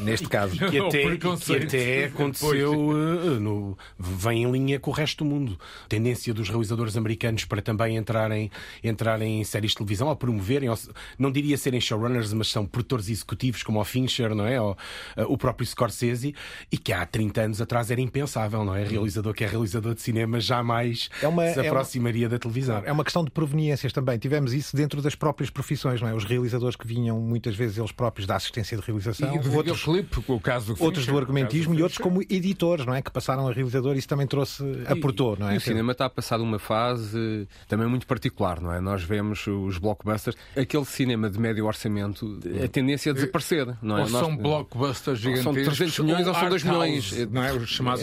[0.00, 0.56] Neste caso.
[0.72, 5.58] Que até, que até aconteceu, uh, no, vem em linha com o resto do mundo.
[5.88, 8.50] Tendência dos realizadores americanos para também entrarem,
[8.82, 10.78] entrarem em séries de televisão, ou promoverem, ou,
[11.18, 14.58] não diria serem showrunners, mas são produtores executivos, como o Fincher, não é?
[14.58, 16.34] Ou, uh, o próprio Scorsese,
[16.70, 18.84] e que há 30 anos atrás era impensável, não é?
[18.84, 22.82] Realizador que é realizador de cinema jamais é uma, se aproximaria é uma, da televisão.
[22.84, 24.18] É uma questão de proveniências também.
[24.18, 26.14] Tivemos isso dentro das próprias profissões, não é?
[26.14, 30.24] Os realizadores que vinham muitas vezes eles próprios da assistência de realização, e outros, clipe,
[30.28, 33.02] o caso do outros do argumentismo do e outros como editores, não é?
[33.02, 35.54] Que passaram a realizador, isso também trouxe, aportou, não é?
[35.54, 38.80] E o cinema está a passar uma fase também muito particular, não é?
[38.80, 44.02] Nós vemos os blockbusters, aquele cinema de médio orçamento, a tendência a desaparecer, não é?
[44.02, 45.64] Ou são blockbusters blockbusters gigantescos.
[45.64, 47.28] São 300 milhões ou são 2 milhões.
[47.30, 47.52] Não é?
[47.52, 48.02] Os chamados.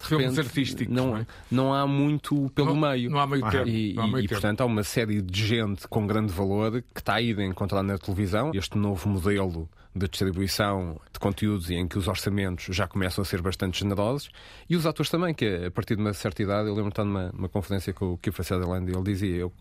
[0.00, 0.94] Sim filmes artísticos.
[0.94, 1.26] Não, não, é?
[1.50, 3.10] não, há muito pelo não, meio.
[3.10, 3.68] Não há meio tempo.
[3.68, 7.14] E, há meio e, portanto, há uma série de gente com grande valor que está
[7.14, 11.98] a ir encontrar na televisão este novo modelo de distribuição de conteúdos e em que
[11.98, 14.30] os orçamentos já começam a ser bastante generosos
[14.68, 17.32] e os atores também, que a partir de uma certa idade, eu lembro estar numa,
[17.32, 19.52] numa conferência com o Kiefer Sutherland e ele dizia, eu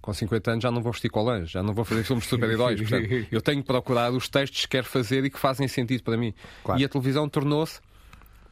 [0.00, 2.80] com 50 anos já não vou vestir colãs, já não vou fazer filmes de super-heróis,
[3.30, 6.34] eu tenho que procurar os textos que quero fazer e que fazem sentido para mim.
[6.62, 6.80] Claro.
[6.80, 7.80] E a televisão tornou-se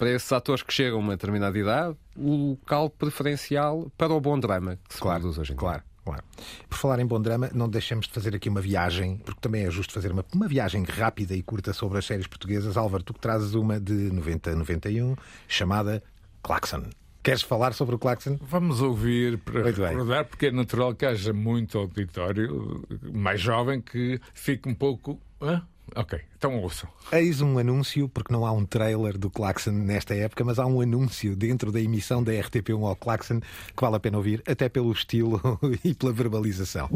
[0.05, 4.39] para esses atores que chegam a uma determinada idade, o local preferencial para o bom
[4.39, 5.79] drama que se claro, produz hoje em claro.
[5.79, 5.95] dia.
[6.05, 6.23] Claro.
[6.69, 9.71] Por falar em bom drama, não deixemos de fazer aqui uma viagem, porque também é
[9.71, 12.77] justo fazer uma, uma viagem rápida e curta sobre as séries portuguesas.
[12.77, 15.17] Álvaro, tu que trazes uma de 90 a 91,
[15.49, 16.03] chamada
[16.43, 16.83] Claxon.
[17.23, 18.37] Queres falar sobre o Claxon?
[18.43, 20.29] Vamos ouvir para Muito recordar, bem.
[20.29, 25.19] porque é natural que haja muito auditório mais jovem que fique um pouco.
[25.41, 25.67] Hã?
[25.97, 26.89] Ok, então ouçam.
[27.13, 30.81] Eis um anúncio, porque não há um trailer do Claxon nesta época, mas há um
[30.81, 34.91] anúncio dentro da emissão da RTP1 ao Claxon que vale a pena ouvir, até pelo
[34.93, 35.41] estilo
[35.85, 36.89] e pela verbalização.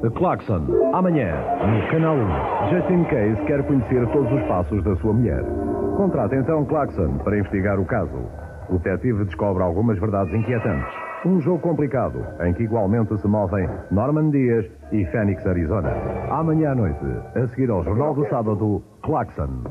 [0.00, 1.34] The Claxon, amanhã,
[1.66, 2.70] no Canal 1.
[2.70, 5.42] Justin Case quer conhecer todos os passos da sua mulher.
[5.96, 8.16] Contrata então Claxon para investigar o caso.
[8.70, 11.07] O detetive descobre algumas verdades inquietantes.
[11.24, 15.90] Um jogo complicado, em que igualmente se movem Norman Dias e Phoenix, Arizona.
[16.30, 17.04] Amanhã à noite,
[17.34, 19.64] a seguir ao Jornal do Sábado, Claxon.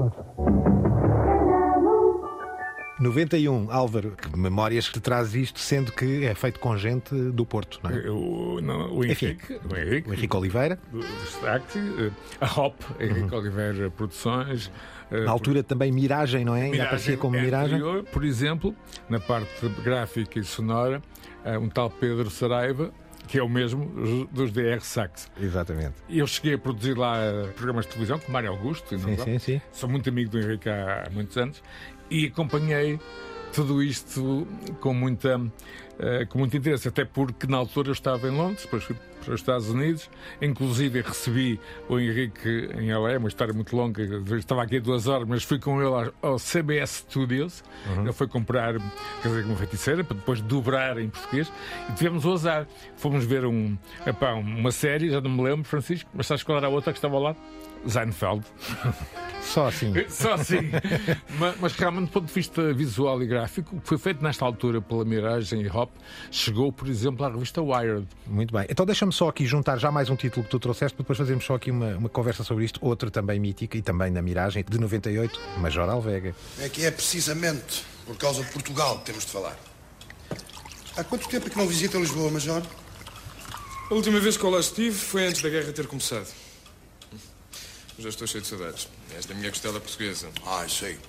[3.00, 7.80] 91, Álvaro, que memórias que traz isto, sendo que é feito com gente do Porto,
[7.84, 8.10] não é?
[8.10, 12.76] O, não, o Henrique, Enfim, o Henrique, o Henrique Oliveira, do destaque, eh, a Hop,
[13.00, 13.40] Henrique uhum.
[13.40, 14.72] Oliveira Produções.
[15.12, 16.64] Eh, na altura também Miragem, não é?
[16.64, 17.76] Ainda aparecia como Miragem.
[17.78, 18.76] Anterior, por exemplo,
[19.10, 21.02] na parte gráfica e sonora,
[21.46, 22.92] eh, um tal Pedro Saraiva,
[23.28, 25.30] que é o mesmo dos DR Sax.
[25.40, 25.96] Exatamente.
[26.10, 28.98] Eu cheguei a produzir lá eh, programas de televisão com Mário Augusto.
[28.98, 29.62] Sim, sim, sim.
[29.72, 31.62] Sou muito amigo do Henrique há, há muitos anos
[32.10, 33.00] e acompanhei
[33.54, 34.48] tudo isto
[34.80, 35.42] com muita
[36.30, 39.42] com muito interesse, até porque na altura eu estava em Londres, depois fui para os
[39.42, 40.10] Estados Unidos,
[40.42, 44.02] inclusive recebi o Henrique em LA, uma história muito longa,
[44.38, 48.04] estava aqui duas horas, mas fui com ele ao CBS Studios, uhum.
[48.04, 48.76] ele foi comprar
[49.22, 51.52] quer dizer, uma feiticeira para depois dobrar em português
[51.90, 52.68] e tivemos o azar.
[52.96, 56.68] Fomos ver um, epá, uma série, já não me lembro, Francisco, mas sabes qual era
[56.68, 57.36] a outra que estava lá?
[57.86, 58.44] Seinfeld.
[59.42, 59.94] Só assim.
[60.10, 60.70] Só assim.
[61.40, 64.46] mas, mas, realmente, do ponto de vista visual e gráfico, o que foi feito nesta
[64.46, 65.90] altura pela Miragem e Hop
[66.30, 68.08] chegou, por exemplo, à revista Wired.
[68.26, 68.66] Muito bem.
[68.70, 71.46] Então deixa-me só aqui juntar já mais um título que tu trouxeste, para depois fazermos
[71.46, 72.80] só aqui uma, uma conversa sobre isto.
[72.84, 76.36] Outra também mítica e também na Miragem, de 98, Major Alvega.
[76.60, 79.58] É que é precisamente por causa de Portugal que temos de falar.
[80.96, 82.62] Há quanto tempo é que não visita Lisboa, Major?
[83.90, 86.28] A última vez que eu lá estive foi antes da guerra ter começado.
[88.00, 88.88] Já estou cheio de saudades.
[89.16, 90.30] És da minha costela portuguesa.
[90.46, 91.00] Ah, sei.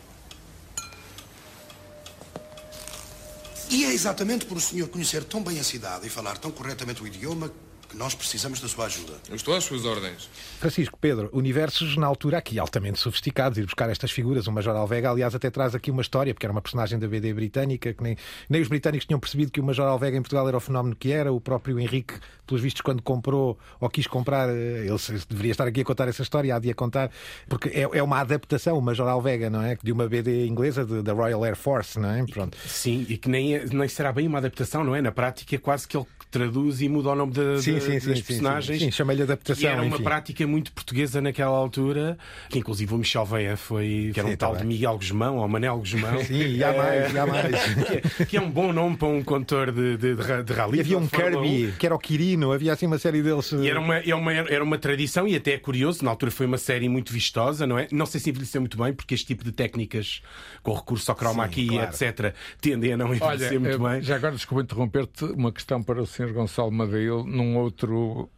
[3.71, 7.03] E é exatamente por o senhor conhecer tão bem a cidade e falar tão corretamente
[7.03, 7.53] o idioma
[7.89, 9.15] porque nós precisamos da sua ajuda.
[9.31, 10.29] Eu estou às suas ordens.
[10.61, 14.47] Francisco, Pedro, universos na altura aqui altamente sofisticados, ir buscar estas figuras.
[14.47, 17.33] O Major Alvega, aliás, até traz aqui uma história, porque era uma personagem da BD
[17.33, 18.17] britânica, que nem,
[18.49, 21.11] nem os britânicos tinham percebido que o Major Alvega em Portugal era o fenómeno que
[21.11, 21.33] era.
[21.33, 22.15] O próprio Henrique,
[22.47, 26.23] pelos vistos, quando comprou ou quis comprar, eh, ele deveria estar aqui a contar essa
[26.23, 27.11] história, há de a contar,
[27.49, 29.79] porque é, é uma adaptação, o Major Alvega, não é?
[29.83, 32.23] De uma BD inglesa da Royal Air Force, não é?
[32.27, 32.59] Pronto.
[32.67, 35.01] Sim, e que nem, é, nem será bem uma adaptação, não é?
[35.01, 38.01] Na prática, é quase que ele traduz e muda o nome de, sim, de, sim,
[38.01, 38.79] sim, das personagens.
[38.79, 39.63] Sim, sim, chama-lhe adaptação.
[39.63, 40.03] E era uma enfim.
[40.05, 44.53] prática muito portuguesa naquela altura, que inclusive o Michel Veia foi, que era um tal
[44.53, 44.69] também.
[44.69, 46.19] de Miguel Guzmão ou Manel Guzmão.
[46.25, 47.63] Sim, e há mais, e há mais.
[47.87, 50.53] que, é, que é um bom nome para um condutor de, de, de, ra- de
[50.53, 50.79] rally.
[50.79, 51.49] E havia um de Fórmula 1.
[51.49, 53.51] Kirby, que era o Quirino, havia assim uma série deles.
[53.53, 56.47] E era uma, era, uma, era uma tradição e até é curioso, na altura foi
[56.47, 57.89] uma série muito vistosa, não é?
[57.91, 60.23] Não sei se envelheceu muito bem, porque este tipo de técnicas
[60.63, 61.91] com recurso ao chroma Sim, key, claro.
[61.91, 64.03] etc., tendem a não Olha, envelhecer muito eh, bem.
[64.03, 66.33] já agora desculpa interromper-te, uma questão para o Sr.
[66.33, 68.29] Gonçalo Madeil num outro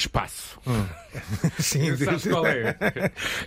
[0.00, 0.58] espaço.
[1.58, 2.76] Sim, Sabes qual é?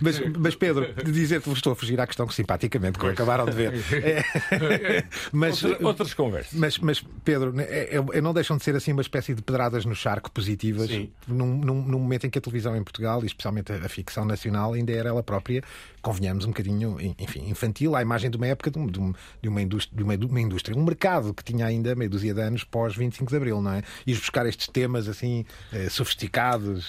[0.00, 3.72] Mas, mas Pedro, dizer-te, estou a fugir à questão que simpaticamente, como acabaram de ver.
[3.92, 6.52] É, mas, Outra- outras conversas.
[6.52, 9.94] mas, mas, Pedro, é, é- não deixam de ser assim uma espécie de pedradas no
[9.94, 10.90] charco positivas
[11.26, 14.24] num, num- num momento em que a televisão em Portugal, e especialmente a, a ficção
[14.24, 15.62] nacional, ainda era ela própria,
[16.02, 19.48] convenhamos, um bocadinho enfim, infantil, à imagem de uma época de, um- de um- de
[19.48, 22.40] uma, indústria, de, uma, de uma indústria, um mercado que tinha ainda meia dúzia de
[22.42, 23.82] anos pós 25 de Abril, não é?
[24.06, 26.43] E buscar estes temas assim eh, sofisticados.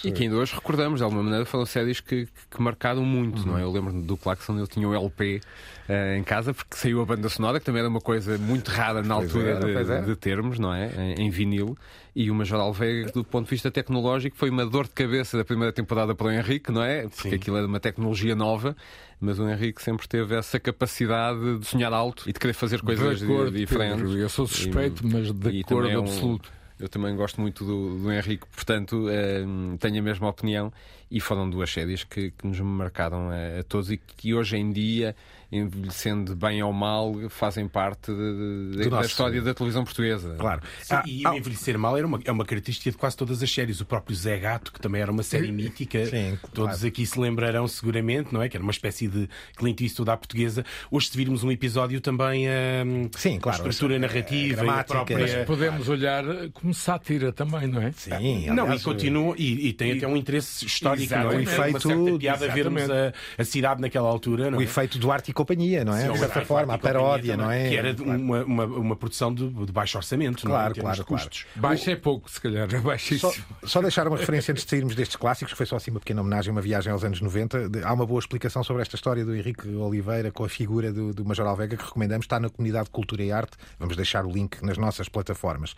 [0.07, 3.57] E que ainda hoje recordamos, de alguma maneira, foram séries que, que marcaram muito, não
[3.57, 3.63] é?
[3.63, 5.41] Eu lembro-me do Claxon, ele tinha o LP
[5.87, 9.01] eh, em casa, porque saiu a banda sonora, que também era uma coisa muito rara
[9.01, 10.91] na Pois altura era, de, de termos, não é?
[11.17, 11.77] Em, em vinil.
[12.15, 15.43] E o Major Alvega, do ponto de vista tecnológico, foi uma dor de cabeça da
[15.43, 17.03] primeira temporada para o Henrique, não é?
[17.07, 17.35] Porque Sim.
[17.35, 18.75] aquilo era uma tecnologia nova,
[19.19, 23.19] mas o Henrique sempre teve essa capacidade de sonhar alto e de querer fazer coisas
[23.19, 24.01] de acordo, diferentes.
[24.01, 26.51] Pedro, eu sou suspeito, mas de e acordo é um- absoluto.
[26.79, 29.43] Eu também gosto muito do, do Henrique, portanto eh,
[29.79, 30.71] tenho a mesma opinião.
[31.09, 34.71] E foram duas séries que, que nos marcaram a, a todos e que hoje em
[34.71, 35.15] dia,
[35.51, 40.35] envelhecendo bem ou mal, fazem parte de- de- da história da televisão portuguesa.
[40.37, 40.61] Claro.
[40.81, 43.41] Sim, Ah, e ah, o envelhecer mal era uma, é uma característica de quase todas
[43.41, 43.81] as séries.
[43.81, 46.87] O próprio Zé Gato, que também era uma série mítica, Sim, todos claro.
[46.87, 48.49] aqui se lembrarão seguramente, não é?
[48.49, 50.65] Que era uma espécie de Clint Eastwood à portuguesa.
[50.91, 52.47] Hoje, se virmos um episódio, também
[52.85, 55.17] hum, Sim, claro, a estrutura a narrativa, e a gramática, própria.
[55.19, 57.91] mas Podemos olhar como sátira também, não é?
[57.91, 61.25] Sim, Não, aliás, e continua, e, e tem até um interesse histórico, não é?
[61.25, 64.63] O Tem uma efeito- certa piada vermos a, a cidade naquela altura, não o é?
[64.63, 66.01] efeito do e companhia, não é?
[66.01, 67.69] Sim, de o certa Arte forma, a paródia, não também, é?
[67.69, 68.19] Que era Claro.
[68.19, 70.57] uma, uma, uma produção de, de baixo orçamento, não é?
[70.59, 71.23] Claro, claro, de claro.
[71.23, 71.45] custos.
[71.55, 73.33] Baixo é pouco, se calhar, é Só, baixíssimo.
[73.63, 76.21] só deixar uma referência antes de sairmos destes clássicos, que foi só assim uma pequena
[76.21, 77.69] homenagem, uma viagem aos anos 90.
[77.69, 81.13] De- Há uma boa explicação sobre esta história do Henrique Oliveira com a figura do,
[81.13, 82.25] do Major Alvega que recomendamos.
[82.25, 83.57] Está na comunidade de Cultura e Arte.
[83.77, 85.75] Vamos deixar o link nas nossas plataformas.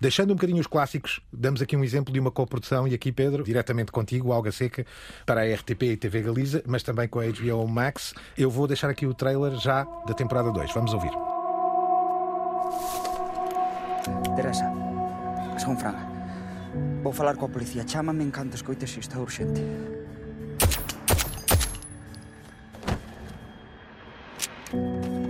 [0.00, 3.42] Deixando um bocadinho os clássicos, damos aqui um exemplo de uma coprodução, e aqui, Pedro,
[3.44, 4.84] diretamente contigo, Alga Seca,
[5.24, 8.14] para a RTP e TV Galiza, mas também com a HBO Max.
[8.36, 10.72] Eu vou deixar aqui o trailer já da temporada 2.
[10.72, 11.12] Vamos ouvir.
[14.36, 14.70] Teresa,
[15.58, 15.94] son Fran.
[17.02, 17.84] Vou falar coa policía.
[17.86, 19.62] Chámame en canto escoites se está urxente.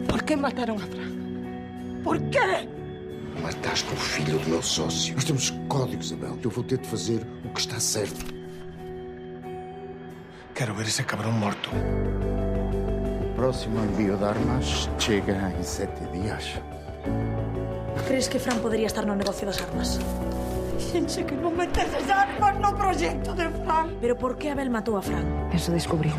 [0.08, 1.12] Por que mataron a Fran?
[2.04, 2.68] Por quê?
[3.42, 5.14] Mataste o filho do meu sócio.
[5.14, 6.38] Nós temos códigos, Abel.
[6.42, 8.26] Eu vou ter de fazer o que está certo.
[10.54, 11.70] Quero ver esse cabrão morto.
[13.38, 16.58] Próximo envio de armas chega em sete dias.
[18.08, 20.00] Crees que Fran podría estar no negocio das armas?
[20.90, 23.94] Pense que non meteses armas no proxecto de Fran.
[24.02, 25.22] Pero por que Abel matou a Fran?
[25.54, 26.10] Penso descobrir.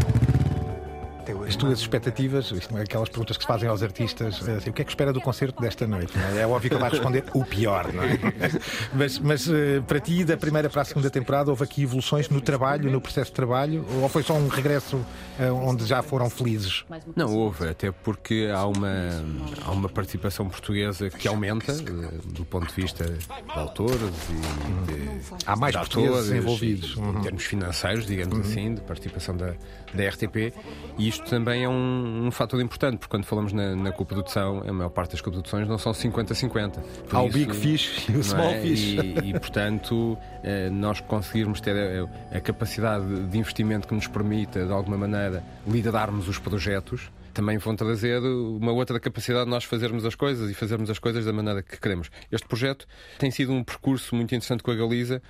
[1.49, 4.69] As tuas expectativas, isto não é aquelas perguntas que se fazem aos artistas, é assim,
[4.69, 6.13] o que é que espera do concerto desta noite?
[6.35, 6.41] é?
[6.41, 8.19] É óbvio que ele vai responder o pior, não é?
[8.93, 12.39] Mas, mas eh, para ti, da primeira para a segunda temporada, houve aqui evoluções no
[12.41, 15.03] trabalho, no processo de trabalho, ou foi só um regresso
[15.39, 16.85] eh, onde já foram felizes?
[17.15, 19.23] Não houve, até porque há uma,
[19.65, 25.09] há uma participação portuguesa que aumenta eh, do ponto de vista de autores e de,
[25.45, 26.95] Há mais de portugueses envolvidos.
[26.95, 27.19] Uhum.
[27.19, 29.53] Em termos financeiros, digamos assim, de participação da,
[29.93, 30.53] da RTP.
[30.97, 34.73] E isto também é um, um fator importante, porque quando falamos na, na coprodução, a
[34.73, 36.79] maior parte das coproduções não são 50-50.
[37.07, 38.61] Por Há o Big Fish e o não Small é?
[38.61, 38.93] Fish.
[38.93, 44.65] E, e, portanto, eh, nós conseguirmos ter a, a capacidade de investimento que nos permita,
[44.65, 50.05] de alguma maneira, liderarmos os projetos, também vão trazer uma outra capacidade de nós fazermos
[50.05, 52.09] as coisas e fazermos as coisas da maneira que queremos.
[52.29, 52.85] Este projeto
[53.17, 55.21] tem sido um percurso muito interessante com a Galiza,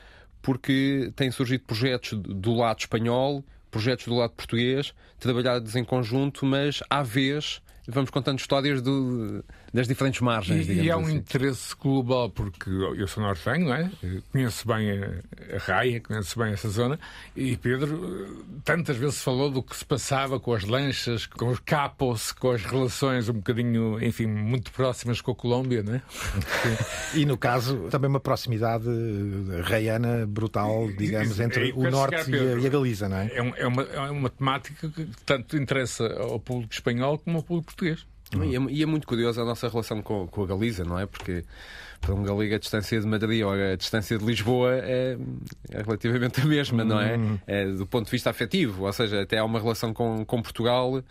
[0.42, 6.82] porque têm surgido projetos do lado espanhol, projetos do lado português, trabalhados em conjunto, mas
[6.90, 10.68] à vez vamos contando histórias do, das diferentes margens.
[10.68, 11.16] E, e há um assim.
[11.16, 13.92] interesse global, porque eu sou nortenho, não é?
[14.32, 17.00] Conheço bem a, a raia, conheço bem essa zona,
[17.36, 22.32] e Pedro tantas vezes falou do que se passava com as lanchas, com os capos,
[22.32, 26.02] com as relações um bocadinho, enfim, muito próximas com a Colômbia, não é?
[27.14, 28.88] e no caso, também uma proximidade
[29.64, 33.32] reiana brutal, digamos, entre o norte e a, e a Galiza, não é?
[33.34, 37.44] É, um, é, uma, é uma temática que tanto interessa ao público espanhol como ao
[37.44, 38.06] público português.
[38.36, 38.44] Uhum.
[38.44, 41.06] E, é, e, é, muito curiosa a nossa relação com, com, a Galiza, não é?
[41.06, 41.44] Porque
[42.00, 45.18] para um galega a distância de Madrid ou a distância de Lisboa é,
[45.72, 47.18] é relativamente a mesma, não é?
[47.18, 47.40] Uhum.
[47.48, 47.66] é?
[47.66, 51.04] Do ponto de vista afetivo, ou seja, até há uma relação com, com Portugal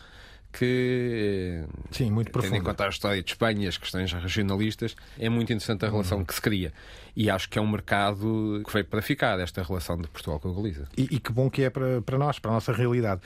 [0.53, 5.53] que, Sim, muito tendo em conta a história de Espanha, as questões regionalistas, é muito
[5.53, 6.25] interessante a relação uhum.
[6.25, 6.73] que se cria.
[7.15, 10.51] E acho que é um mercado que veio para ficar, esta relação de Portugal com
[10.51, 10.89] a Galiza.
[10.97, 13.21] E, e que bom que é para, para nós, para a nossa realidade.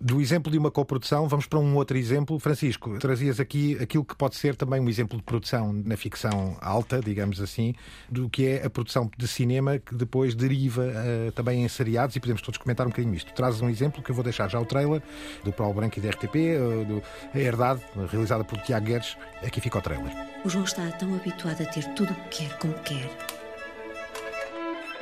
[0.00, 2.38] Do exemplo de uma coprodução, vamos para um outro exemplo.
[2.38, 7.00] Francisco, trazias aqui aquilo que pode ser também um exemplo de produção na ficção alta,
[7.00, 7.74] digamos assim,
[8.08, 12.20] do que é a produção de cinema que depois deriva uh, também em seriados e
[12.20, 13.32] podemos todos comentar um bocadinho isto.
[13.32, 15.02] Trazes um exemplo que eu vou deixar já o trailer
[15.42, 17.02] do Paulo Branco e da RTP, uh, do
[17.34, 19.16] A Herdade, realizada por Tiago Guedes.
[19.42, 20.12] Aqui fica o trailer.
[20.44, 23.10] O João está tão habituado a ter tudo o que quer como quer.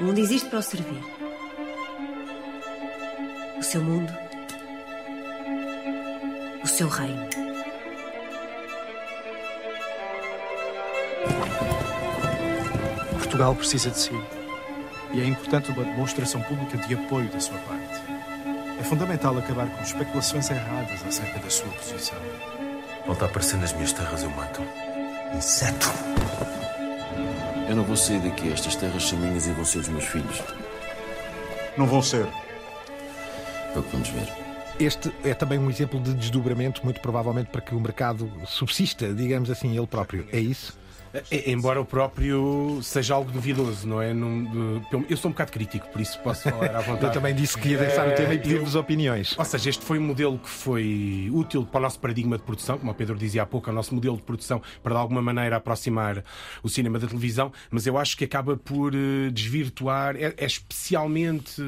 [0.00, 1.02] O mundo existe para o servir.
[3.58, 4.25] O seu mundo
[6.66, 7.28] o seu reino.
[13.12, 14.10] Portugal precisa de si.
[15.12, 18.02] E é importante uma demonstração pública de apoio da sua parte.
[18.80, 22.18] É fundamental acabar com especulações erradas acerca da sua posição.
[23.06, 24.60] Volta a aparecer nas minhas terras, eu mato.
[25.36, 25.88] Inseto!
[27.68, 28.52] Eu não vou sair daqui.
[28.52, 30.42] Estas terras são minhas e vão ser dos meus filhos.
[31.78, 32.26] Não vão ser.
[33.72, 34.45] É o que vamos ver.
[34.78, 39.50] Este é também um exemplo de desdobramento, muito provavelmente para que o mercado subsista, digamos
[39.50, 40.28] assim, ele próprio.
[40.30, 40.76] É isso?
[41.30, 44.10] É, embora o próprio seja algo duvidoso, não é?
[45.08, 47.06] eu sou um bocado crítico, por isso posso falar à vontade.
[47.06, 49.34] eu também disse que ia deixar o tema e pedir-vos opiniões.
[49.38, 52.76] Ou seja, este foi um modelo que foi útil para o nosso paradigma de produção,
[52.76, 55.22] como o Pedro dizia há pouco, é o nosso modelo de produção para de alguma
[55.22, 56.22] maneira aproximar
[56.62, 61.62] o cinema da televisão, mas eu acho que acaba por eh, desvirtuar, é, é especialmente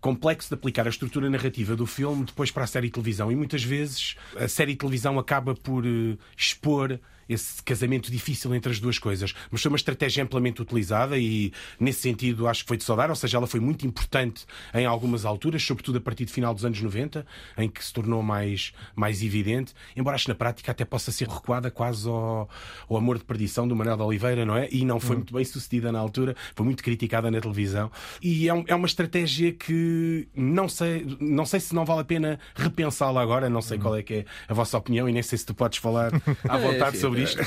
[0.00, 3.30] complexo de aplicar a estrutura narrativa do filme depois para a série de televisão.
[3.30, 6.98] E muitas vezes a série de televisão acaba por uh, expor
[7.30, 9.32] esse casamento difícil entre as duas coisas.
[9.50, 13.08] Mas foi uma estratégia amplamente utilizada e, nesse sentido, acho que foi de saudar.
[13.08, 16.64] Ou seja, ela foi muito importante em algumas alturas, sobretudo a partir do final dos
[16.64, 17.24] anos 90,
[17.56, 19.72] em que se tornou mais, mais evidente.
[19.96, 22.50] Embora acho que na prática até possa ser recuada quase ao,
[22.88, 24.68] ao amor de perdição do Manuel de Oliveira, não é?
[24.72, 25.18] E não foi hum.
[25.20, 27.92] muito bem sucedida na altura, foi muito criticada na televisão.
[28.20, 32.04] E é, um, é uma estratégia que não sei, não sei se não vale a
[32.04, 33.82] pena repensá-la agora, não sei hum.
[33.82, 36.10] qual é que é a vossa opinião e nem sei se tu podes falar
[36.48, 37.42] à vontade sobre isto,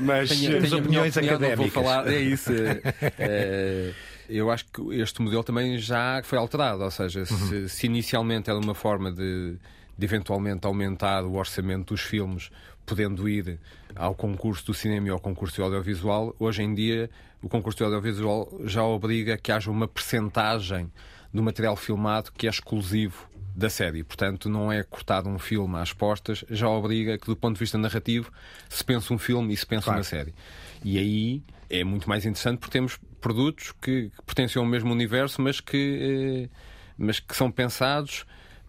[0.00, 1.72] mas tenho, tenho opiniões opinião, académicas.
[1.72, 2.52] Vou falar, é isso.
[3.18, 3.92] É,
[4.28, 7.68] eu acho que este modelo também já foi alterado, ou seja, se, uhum.
[7.68, 9.56] se inicialmente era uma forma de,
[9.98, 12.50] de eventualmente aumentar o orçamento dos filmes,
[12.86, 13.58] podendo ir
[13.94, 17.10] ao concurso do cinema e ao concurso audiovisual, hoje em dia
[17.42, 20.90] o concurso audiovisual já obriga que haja uma percentagem
[21.32, 23.29] do material filmado que é exclusivo
[23.60, 24.02] da série.
[24.02, 27.78] Portanto, não é cortado um filme às postas, já obriga que, do ponto de vista
[27.78, 28.32] narrativo,
[28.68, 29.98] se pense um filme e se pense claro.
[29.98, 30.34] uma série.
[30.82, 35.40] E aí é muito mais interessante porque temos produtos que, que pertencem ao mesmo universo,
[35.40, 36.56] mas que, eh,
[36.98, 38.24] mas que são pensados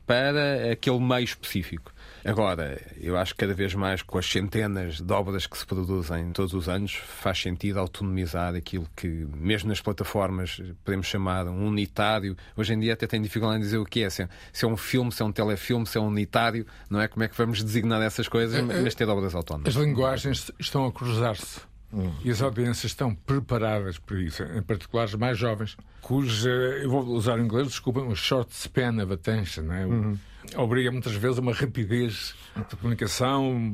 [0.06, 1.92] para aquele meio específico.
[2.24, 6.32] Agora, eu acho que cada vez mais com as centenas de obras que se produzem
[6.32, 12.36] todos os anos, faz sentido autonomizar aquilo que, mesmo nas plataformas, podemos chamar um unitário.
[12.56, 14.10] Hoje em dia até tem dificuldade em dizer o que é.
[14.10, 14.24] Se,
[14.62, 17.08] é um filme, se é um telefilme, se é um unitário, não é?
[17.08, 18.82] Como é que vamos designar essas coisas, é, é.
[18.82, 19.76] mas ter obras autónomas.
[19.76, 21.71] As linguagens estão a cruzar-se.
[21.94, 22.12] Hum.
[22.24, 27.06] E as audiências estão preparadas para isso, em particular as mais jovens, cuja, eu vou
[27.08, 29.86] usar em inglês, desculpem, o short span of attention, não é?
[29.86, 30.18] Uhum
[30.56, 32.36] obriga muitas vezes a uma rapidez
[32.70, 33.74] de comunicação,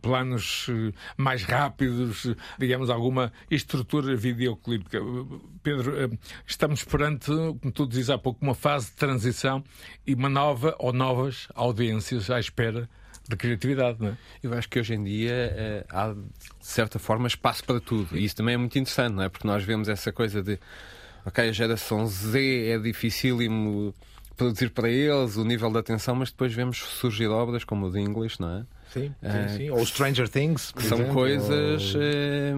[0.00, 4.98] planos eh, mais rápidos, digamos, alguma estrutura videoclípica.
[5.62, 6.10] Pedro, eh,
[6.46, 9.62] estamos perante, como tu dizes há pouco, uma fase de transição
[10.06, 12.88] e uma nova ou novas audiências à espera
[13.28, 14.16] de criatividade, não é?
[14.42, 18.16] Eu acho que hoje em dia eh, há, de certa forma, espaço para tudo.
[18.16, 19.28] E isso também é muito interessante, não é?
[19.28, 20.58] Porque nós vemos essa coisa de,
[21.24, 23.94] ok, a geração Z é dificílimo
[24.36, 28.00] produzir para eles o nível de atenção, mas depois vemos surgir obras como o The
[28.00, 28.66] English, não é?
[28.92, 29.70] Sim, sim, é, sim.
[29.70, 30.72] Ou Stranger Things.
[30.76, 32.02] São exemplo, coisas ou...
[32.02, 32.52] é,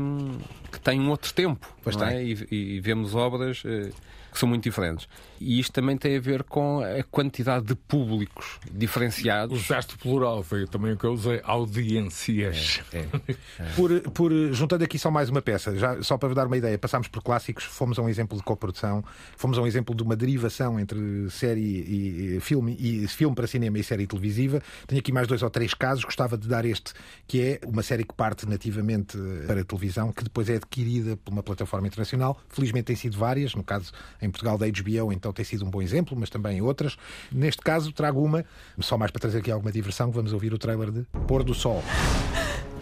[0.72, 1.72] que têm um outro tempo.
[1.82, 2.24] Pois é?
[2.24, 3.62] E, e, vemos obras.
[3.64, 3.90] É,
[4.34, 5.08] que são muito diferentes.
[5.44, 9.64] E isto também tem a ver com a quantidade de públicos diferenciados.
[9.64, 12.80] Usaste plural, foi também o que eu usei, audiências.
[12.92, 13.64] É, é, é.
[13.76, 16.78] Por, por, juntando aqui só mais uma peça, já, só para vos dar uma ideia,
[16.78, 19.04] passámos por clássicos, fomos a um exemplo de coprodução,
[19.36, 23.46] fomos a um exemplo de uma derivação entre série e, e filme, e filme para
[23.46, 24.62] cinema e série televisiva.
[24.86, 26.92] Tenho aqui mais dois ou três casos, gostava de dar este,
[27.26, 31.32] que é uma série que parte nativamente para a televisão, que depois é adquirida por
[31.32, 32.40] uma plataforma internacional.
[32.48, 33.92] Felizmente tem sido várias, no caso
[34.22, 36.96] em Portugal da HBO, então tem sido um bom exemplo, mas também outras.
[37.30, 38.44] Neste caso, trago uma,
[38.78, 41.82] só mais para trazer aqui alguma diversão, vamos ouvir o trailer de Pôr do Sol.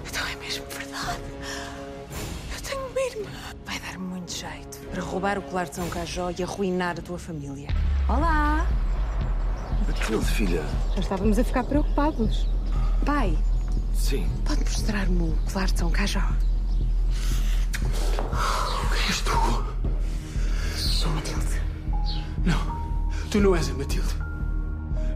[0.06, 1.20] Então é mesmo verdade.
[2.54, 3.38] Eu tenho uma irmã.
[3.64, 7.18] Vai dar muito jeito para roubar o colar de São Cajó e arruinar a tua
[7.18, 7.68] família.
[8.08, 8.66] Olá!
[9.86, 10.62] Matilde, filha.
[10.94, 12.46] Já estávamos a ficar preocupados.
[13.04, 13.36] Pai,
[13.94, 14.28] Sim.
[14.44, 16.22] pode mostrar-me o colar de São Cajó?
[23.32, 24.14] Tu não és a Matilde.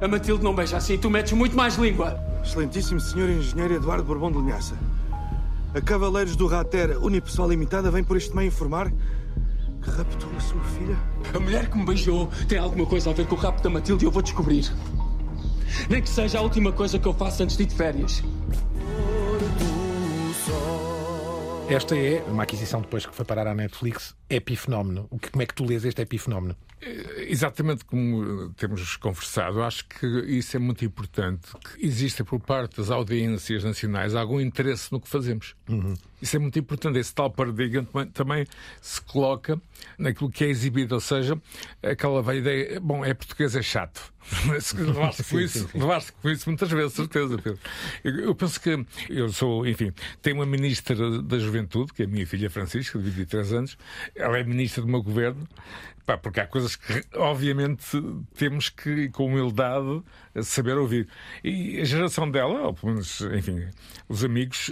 [0.01, 2.19] A Matilde não beija assim, tu metes muito mais língua.
[2.43, 4.75] Excelentíssimo senhor engenheiro Eduardo Bourbon de Linhaça.
[5.75, 8.91] A Cavaleiros do Rater Unipessoal Limitada vem por este meio informar
[9.83, 10.97] que raptou a sua filha.
[11.35, 14.07] A mulher que me beijou tem alguma coisa a ver com o rapto da Matilde
[14.07, 14.73] e eu vou descobrir.
[15.91, 18.25] Nem que seja a última coisa que eu faço antes de ir de férias.
[21.69, 25.09] Esta é uma aquisição depois que foi parar à Netflix, epifenómeno.
[25.09, 26.55] Como é que tu lês este epifenómeno?
[27.29, 32.91] Exatamente como temos conversado, acho que isso é muito importante, que exista por parte das
[32.91, 35.57] audiências nacionais algum interesse no que fazemos.
[35.69, 35.95] Uhum.
[36.21, 36.99] Isso é muito importante.
[36.99, 38.47] Esse tal paradigma também
[38.81, 39.61] se coloca
[39.99, 41.41] naquilo que é exibido, ou seja,
[41.83, 44.13] aquela velha ideia, bom, é português, é chato.
[44.77, 47.59] Levaste com isso, levaste com isso muitas vezes, certeza, Pedro.
[48.03, 52.27] Eu penso que eu sou, enfim, tenho uma ministra da Juventude, que é a minha
[52.27, 53.79] filha Francisca, de 23 anos,
[54.17, 55.47] ela é ministra do meu governo,
[56.07, 58.01] pá, porque há coisas que, obviamente,
[58.37, 60.03] temos que, com humildade,
[60.43, 61.09] saber ouvir.
[61.43, 63.67] E a geração dela, ou pelo menos, enfim,
[64.09, 64.71] os amigos,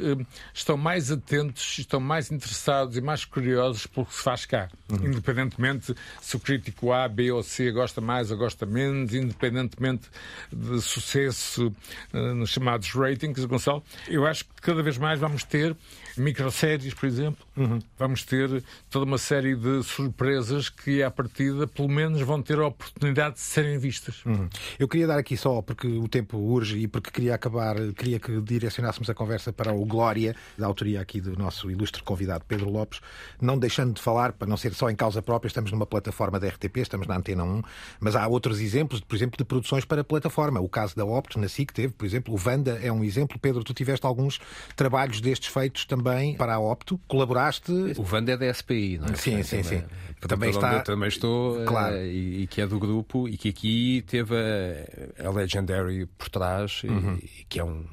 [0.55, 4.69] estão mais atentos, estão mais interessados e mais curiosos pelo que se faz cá.
[4.91, 5.09] Uhum.
[5.09, 10.09] Independentemente se o crítico A, B ou C gosta mais ou gosta menos, independentemente
[10.53, 11.75] de sucesso
[12.13, 15.77] uh, nos chamados ratings, Gonçalo, eu acho que cada vez mais vamos ter
[16.17, 17.79] microséries, por exemplo, uhum.
[17.99, 22.67] vamos ter toda uma série de surpresas que, à partida, pelo menos vão ter a
[22.67, 24.25] oportunidade de serem vistas.
[24.25, 24.49] Uhum.
[24.79, 28.41] Eu queria dar aqui só, porque o tempo urge e porque queria acabar, queria que
[28.41, 33.01] direcionássemos a conversa para o Glória, da autoria aqui do nosso ilustre convidado Pedro Lopes,
[33.41, 36.49] não deixando de falar, para não ser só em causa própria, estamos numa plataforma da
[36.49, 37.63] RTP, estamos na Antena 1,
[38.01, 40.61] mas há outros exemplos, por exemplo, de produções para a plataforma.
[40.61, 43.39] O caso da Opto, na SIC, teve, por exemplo, o Vanda é um exemplo.
[43.39, 44.41] Pedro, tu tiveste alguns
[44.77, 46.99] trabalhos destes feitos também para a Opto,
[47.45, 47.73] colaboraste.
[47.99, 49.15] O Vanda é da SPI, não é?
[49.15, 49.83] Sim, sim, sim.
[50.27, 50.75] Também está.
[50.75, 51.97] Eu também estou, claro.
[51.97, 56.29] Uh, e, e, que é do grupo, e que aqui teve a, a Legendary por
[56.29, 57.19] trás, uhum.
[57.23, 57.85] e, que é um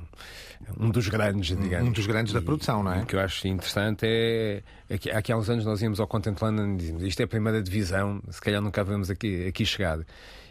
[0.79, 1.89] um dos grandes, digamos.
[1.89, 3.01] Um dos grandes e, da produção, não é?
[3.01, 6.07] O que eu acho interessante é, é que aqui há uns anos nós íamos ao
[6.07, 9.65] Content London e dizíamos isto é a primeira divisão, se calhar nunca vamos aqui, aqui
[9.65, 9.99] chegar.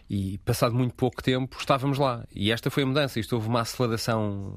[0.08, 2.24] E passado muito pouco tempo estávamos lá.
[2.34, 3.20] E esta foi a mudança.
[3.20, 4.52] Isto houve uma aceleração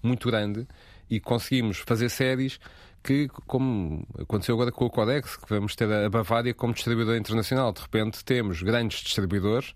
[0.00, 0.66] muito grande
[1.10, 2.60] e conseguimos fazer séries
[3.02, 7.72] que, como aconteceu agora com o Codex, que vamos ter a Bavária como distribuidor internacional.
[7.72, 9.74] De repente temos grandes distribuidores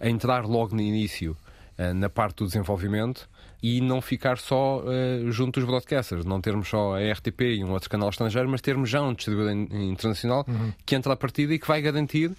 [0.00, 1.36] a entrar logo no início
[1.94, 3.28] na parte do desenvolvimento
[3.62, 7.70] e não ficar só uh, junto dos broadcasters, não termos só a RTP e um
[7.70, 10.72] outro canal estrangeiro, mas termos já um distribuidor internacional uhum.
[10.84, 12.32] que entra à partida e que vai garantir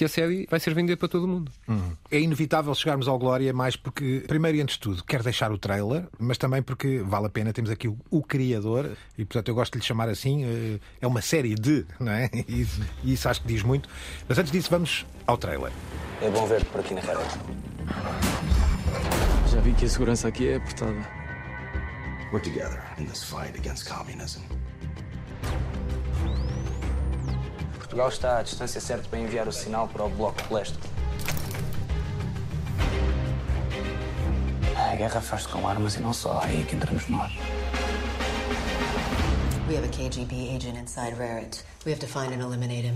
[0.00, 1.52] que a série vai ser vendida para todo o mundo.
[1.68, 1.94] Uhum.
[2.10, 5.58] É inevitável chegarmos ao Glória, mais porque, primeiro e antes de tudo, quero deixar o
[5.58, 9.54] trailer, mas também porque vale a pena, temos aqui o, o criador, e portanto eu
[9.54, 12.30] gosto de lhe chamar assim, uh, é uma série de, não é?
[12.48, 13.90] E isso, isso acho que diz muito.
[14.26, 15.70] Mas antes disso, vamos ao trailer.
[16.22, 17.20] É bom ver-te por aqui na rede.
[19.52, 20.96] Já vi que a segurança aqui é apertada.
[22.32, 24.40] We're together in this fight against communism.
[27.90, 30.78] Portugal está à distância certa para enviar o sinal para o Bloco de Leste.
[34.76, 36.40] A guerra faz-se com armas e não só.
[36.44, 37.32] É aí que entramos nós.
[39.68, 41.64] We have a KGB agent inside Raret.
[41.84, 42.94] We have to find and eliminate him.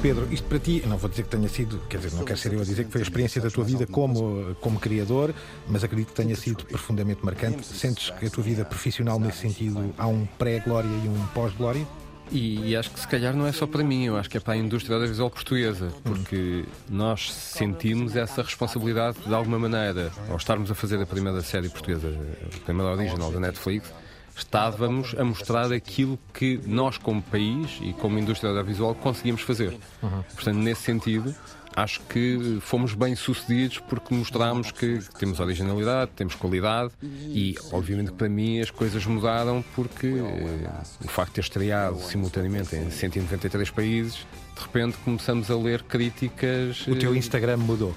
[0.00, 2.52] Pedro, isto para ti, não vou dizer que tenha sido, quer dizer, não quero ser
[2.52, 5.34] eu a dizer que foi a experiência da tua vida como, como criador,
[5.66, 7.66] mas acredito que tenha sido profundamente marcante.
[7.66, 11.84] Sentes que a tua vida profissional, nesse sentido, há um pré-glória e um pós-glória?
[12.32, 14.40] E, e, acho que se calhar não é só para mim, eu acho que é
[14.40, 20.70] para a indústria audiovisual portuguesa, porque nós sentimos essa responsabilidade de alguma maneira, ao estarmos
[20.70, 23.92] a fazer a primeira série portuguesa, a primeira original da Netflix,
[24.36, 29.76] estávamos a mostrar aquilo que nós, como país e como indústria audiovisual, conseguimos fazer.
[30.02, 30.22] Uhum.
[30.34, 31.34] Portanto, nesse sentido,
[31.74, 38.28] acho que fomos bem sucedidos porque mostrámos que temos originalidade, temos qualidade e, obviamente, para
[38.28, 40.70] mim as coisas mudaram porque eh,
[41.04, 44.26] o facto de ter estreado simultaneamente em 193 países.
[44.60, 46.86] De repente começamos a ler críticas.
[46.86, 47.94] O teu eh, Instagram mudou.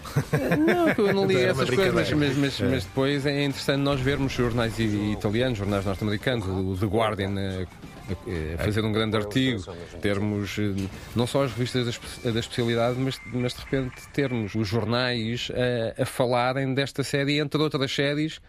[0.65, 2.67] Não, eu não li essas coisas, mas, mas, É.
[2.69, 8.55] mas depois é interessante nós vermos jornais italianos, jornais norte-americanos, o The Guardian a, a-
[8.55, 9.61] a fazer um grande artigo,
[10.01, 15.51] termos eh, não só as revistas da especialidade, mas, mas de repente termos os jornais
[15.97, 18.39] a, a falarem desta série, entre outras séries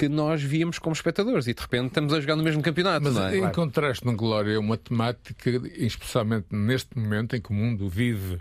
[0.00, 3.04] que nós víamos como espectadores e de repente estamos a jogar no mesmo campeonato.
[3.04, 3.36] Mas não é?
[3.36, 8.38] encontraste na Glória uma temática, especialmente neste momento em que o mundo vive.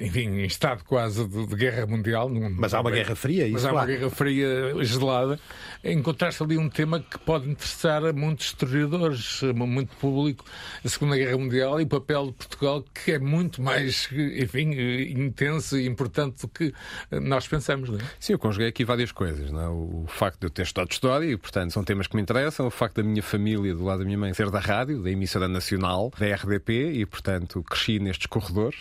[0.00, 2.28] Enfim, em estado quase de, de guerra mundial.
[2.28, 3.86] num- Mas há uma guerra fria, Mas isso há uma há.
[3.86, 5.38] guerra fria gelada.
[5.84, 10.44] Encontraste ali um tema que pode interessar a muitos historiadores, a muito público,
[10.84, 14.70] a Segunda Guerra Mundial e o papel de Portugal, que é muito mais, enfim,
[15.10, 16.72] intenso e importante do que
[17.10, 18.02] nós pensamos, não é?
[18.20, 19.50] Sim, eu conjuguei aqui várias coisas.
[19.50, 19.68] Não é?
[19.68, 22.70] O facto de eu ter estudado História, e portanto são temas que me interessam, o
[22.70, 26.12] facto da minha família, do lado da minha mãe, ser da rádio, da emissora nacional,
[26.18, 28.76] da RDP, e portanto cresci nestes corredores.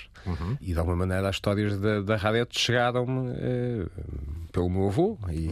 [0.62, 3.86] E de alguma maneira as histórias da, da rádio chegaram-me eh,
[4.52, 5.18] pelo meu avô.
[5.30, 5.48] E,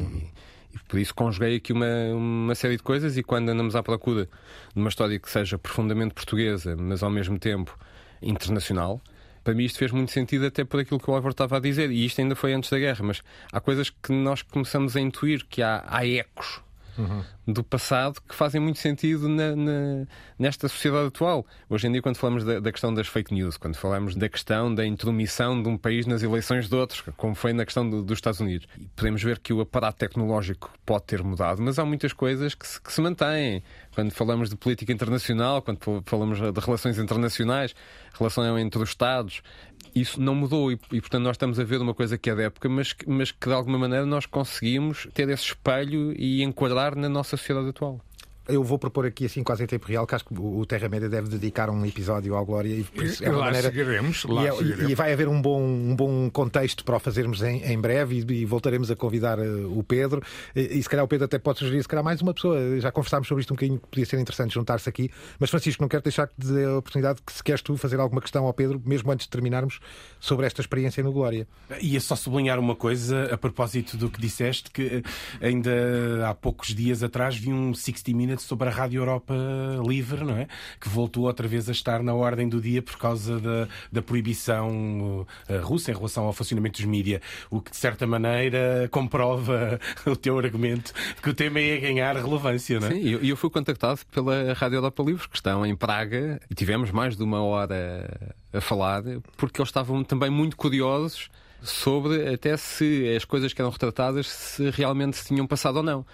[0.74, 3.17] e por isso conjuguei aqui uma, uma série de coisas.
[3.17, 4.26] E quando andamos à procura
[4.74, 7.78] de uma história que seja profundamente portuguesa, mas ao mesmo tempo
[8.22, 9.01] internacional,
[9.43, 11.89] para mim isto fez muito sentido até por aquilo que o Álvaro estava a dizer,
[11.91, 15.45] e isto ainda foi antes da guerra, mas há coisas que nós começamos a intuir
[15.47, 16.61] que há, há ecos
[17.48, 20.06] do passado que fazem muito sentido na- na-
[20.38, 21.46] nesta sociedade atual.
[21.70, 24.74] Hoje em dia, quando falamos da, da questão das fake news, quando falamos da questão
[24.74, 28.18] da intromissão de um país nas eleições de outros, como foi na questão do- dos
[28.18, 32.54] Estados Unidos, podemos ver que o aparato tecnológico pode ter mudado, mas há muitas coisas
[32.54, 33.64] que se, que se mantêm.
[33.96, 37.74] Quando falamos de política internacional, quando fal- falamos de relações internacionais,
[38.18, 39.42] relação entre os Estados,
[39.96, 42.44] isso não mudou e, e, portanto nós estamos a ver uma coisa que é da
[42.44, 47.10] época, mas, mas que de alguma maneira nós conseguimos ter esse espelho e enquadrar na
[47.10, 48.02] nossa sociedade atual.
[48.50, 51.30] Eu vou propor aqui, assim, quase em tempo real, que acho que o Terra-média deve
[51.30, 52.74] dedicar um episódio ao Glória.
[52.74, 54.91] E, por isso E lá chegaremos, lá e, é- chegaremos.
[54.91, 58.34] e vai haver um bom, um bom contexto para o fazermos em, em breve e,
[58.41, 60.22] e voltaremos a convidar eh, o Pedro.
[60.56, 62.80] E, e se calhar o Pedro até pode sugerir, se calhar, mais uma pessoa.
[62.80, 65.10] Já conversámos sobre isto um bocadinho, que podia ser interessante juntar-se aqui.
[65.39, 68.22] Mas, Francisco, não quero deixar de dizer a oportunidade que se queres tu fazer alguma
[68.22, 69.80] questão ao Pedro, mesmo antes de terminarmos,
[70.20, 71.47] sobre esta experiência no Glória.
[71.82, 75.04] Ia só sublinhar uma coisa a propósito do que disseste, que
[75.41, 79.34] eh, ainda há poucos dias atrás vi um 60 Minutes sobre a Rádio Europa
[79.86, 80.48] Livre, não é?
[80.80, 85.26] Que voltou outra vez a estar na ordem do dia por causa da, da proibição
[85.48, 90.16] eh, russa em relação ao funcionamento dos mídia, o que de certa maneira comprova o
[90.16, 92.92] teu argumento que o tema ia ganhar relevância, não é?
[92.92, 96.56] Sim, e eu, eu fui contactado pela Rádio Europa Livre, que estão em Praga, e
[96.56, 98.10] tivemos mais de uma hora
[98.54, 99.04] a falar,
[99.38, 101.30] porque eles estavam também muito curiosos
[101.62, 106.06] sobre até se as coisas que eram retratadas se realmente se tinham passado ou não.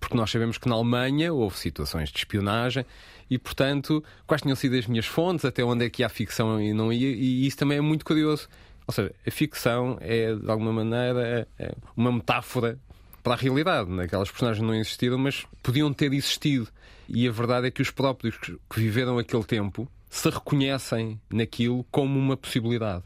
[0.00, 2.84] Porque nós sabemos que na Alemanha houve situações de espionagem
[3.30, 6.72] e, portanto, quais tinham sido as minhas fontes, até onde é que há ficção e
[6.72, 8.48] não ia, e isso também é muito curioso.
[8.86, 12.78] Ou seja, a ficção é, de alguma maneira, é uma metáfora
[13.22, 13.90] para a realidade.
[13.90, 14.04] Né?
[14.04, 16.68] Aquelas personagens não existiram, mas podiam ter existido.
[17.08, 22.18] E a verdade é que os próprios que viveram aquele tempo se reconhecem naquilo como
[22.18, 23.02] uma possibilidade.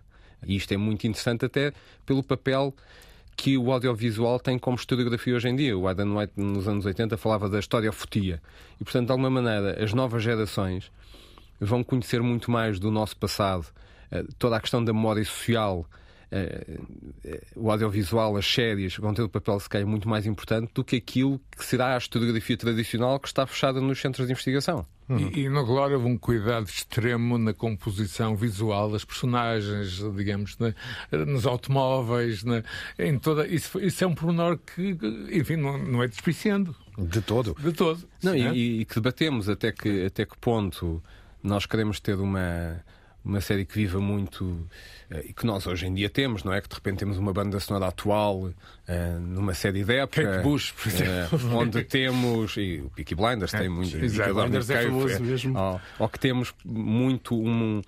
[0.47, 1.73] E isto é muito interessante, até
[2.05, 2.75] pelo papel
[3.39, 5.79] que o audiovisual tem como historiografia hoje em dia.
[5.79, 8.43] O Adam White, nos anos 80, falava da história fotia.
[8.81, 10.91] E, portanto, de alguma maneira, as novas gerações
[11.61, 13.65] vão conhecer muito mais do nosso passado,
[14.11, 15.87] eh, toda a questão da memória social.
[16.31, 16.79] Eh,
[17.25, 20.85] eh, O audiovisual, as séries vão ter um papel, se calhar, muito mais importante do
[20.85, 24.87] que aquilo que será a historiografia tradicional que está fechada nos centros de investigação.
[25.11, 30.75] E, e no Glória houve um cuidado extremo na composição visual das personagens, digamos, né?
[31.11, 32.63] nos automóveis, né?
[32.99, 33.47] em toda.
[33.47, 34.99] Isso, isso é um pormenor que,
[35.33, 36.77] enfim, não, não é despiciando.
[36.99, 37.57] De todo.
[37.59, 38.07] De todo.
[38.23, 38.55] Não, Né?
[38.55, 41.03] e, e que debatemos até que, até que ponto
[41.43, 42.85] nós queremos ter uma,
[43.25, 44.67] uma série que viva muito
[45.11, 46.61] eh, e que nós hoje em dia temos, não é?
[46.61, 48.51] Que de repente temos uma banda sonora atual
[48.87, 50.23] eh, numa série de época.
[50.23, 51.39] Kate Bush, por exemplo.
[51.39, 52.57] eh, onde temos.
[52.57, 53.97] E o Peaky Blinders tem muito.
[53.97, 54.35] exato.
[54.35, 55.59] Blinders é famoso mesmo.
[55.59, 57.83] Ou, ou que temos muito um,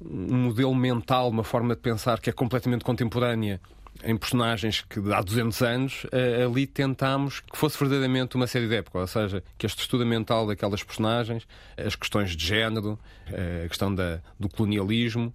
[0.00, 3.60] um modelo mental, uma forma de pensar que é completamente contemporânea
[4.04, 8.76] em personagens que há 200 anos, eh, ali tentámos que fosse verdadeiramente uma série de
[8.76, 13.68] época, ou seja, que a estrutura mental daquelas personagens, as questões de género, eh, a
[13.68, 15.32] questão da, do colonialismo,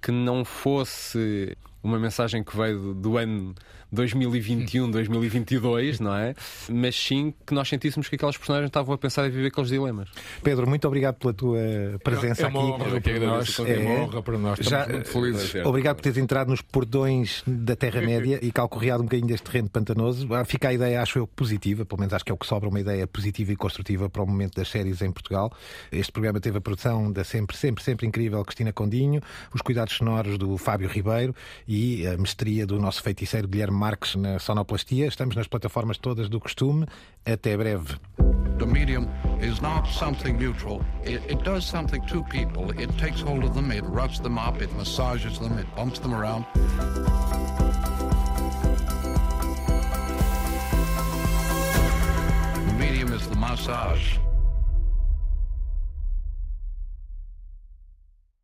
[0.00, 3.54] que não fosse uma mensagem que veio do, do ano
[3.90, 6.34] 2021, 2022, não é?
[6.68, 10.08] Mas sim que nós sentíssemos que aquelas personagens estavam a pensar em viver aqueles dilemas.
[10.42, 11.58] Pedro, muito obrigado pela tua
[12.02, 12.70] presença é uma aqui.
[12.72, 14.58] honra para nós, é uma honra para nós.
[14.60, 15.54] Já, muito felizes.
[15.64, 20.32] Obrigado por teres entrado nos portões da Terra-média e calcorreado um bocadinho deste terreno pantanoso.
[20.34, 22.68] Ah, Fica a ideia, acho eu, positiva, pelo menos acho que é o que sobra,
[22.68, 25.52] uma ideia positiva e construtiva para o momento das séries em Portugal.
[25.90, 29.20] Este programa teve a produção da sempre, sempre, sempre incrível Cristina Condinho,
[29.54, 31.34] os cuidados sonoros do Fábio Ribeiro
[31.66, 35.06] e a mestria do nosso feiticeiro Guilherme Marques na sonoplastia.
[35.06, 36.84] Estamos nas plataformas todas do costume.
[37.24, 37.94] Até breve.
[38.58, 39.08] The medium
[39.40, 40.84] is not something neutral.
[41.04, 42.72] It, it does something to people.
[42.72, 46.12] It takes hold of them, it roughs them up, it massages them, it bumps them
[46.12, 46.44] around.
[52.66, 54.18] The medium is the massage.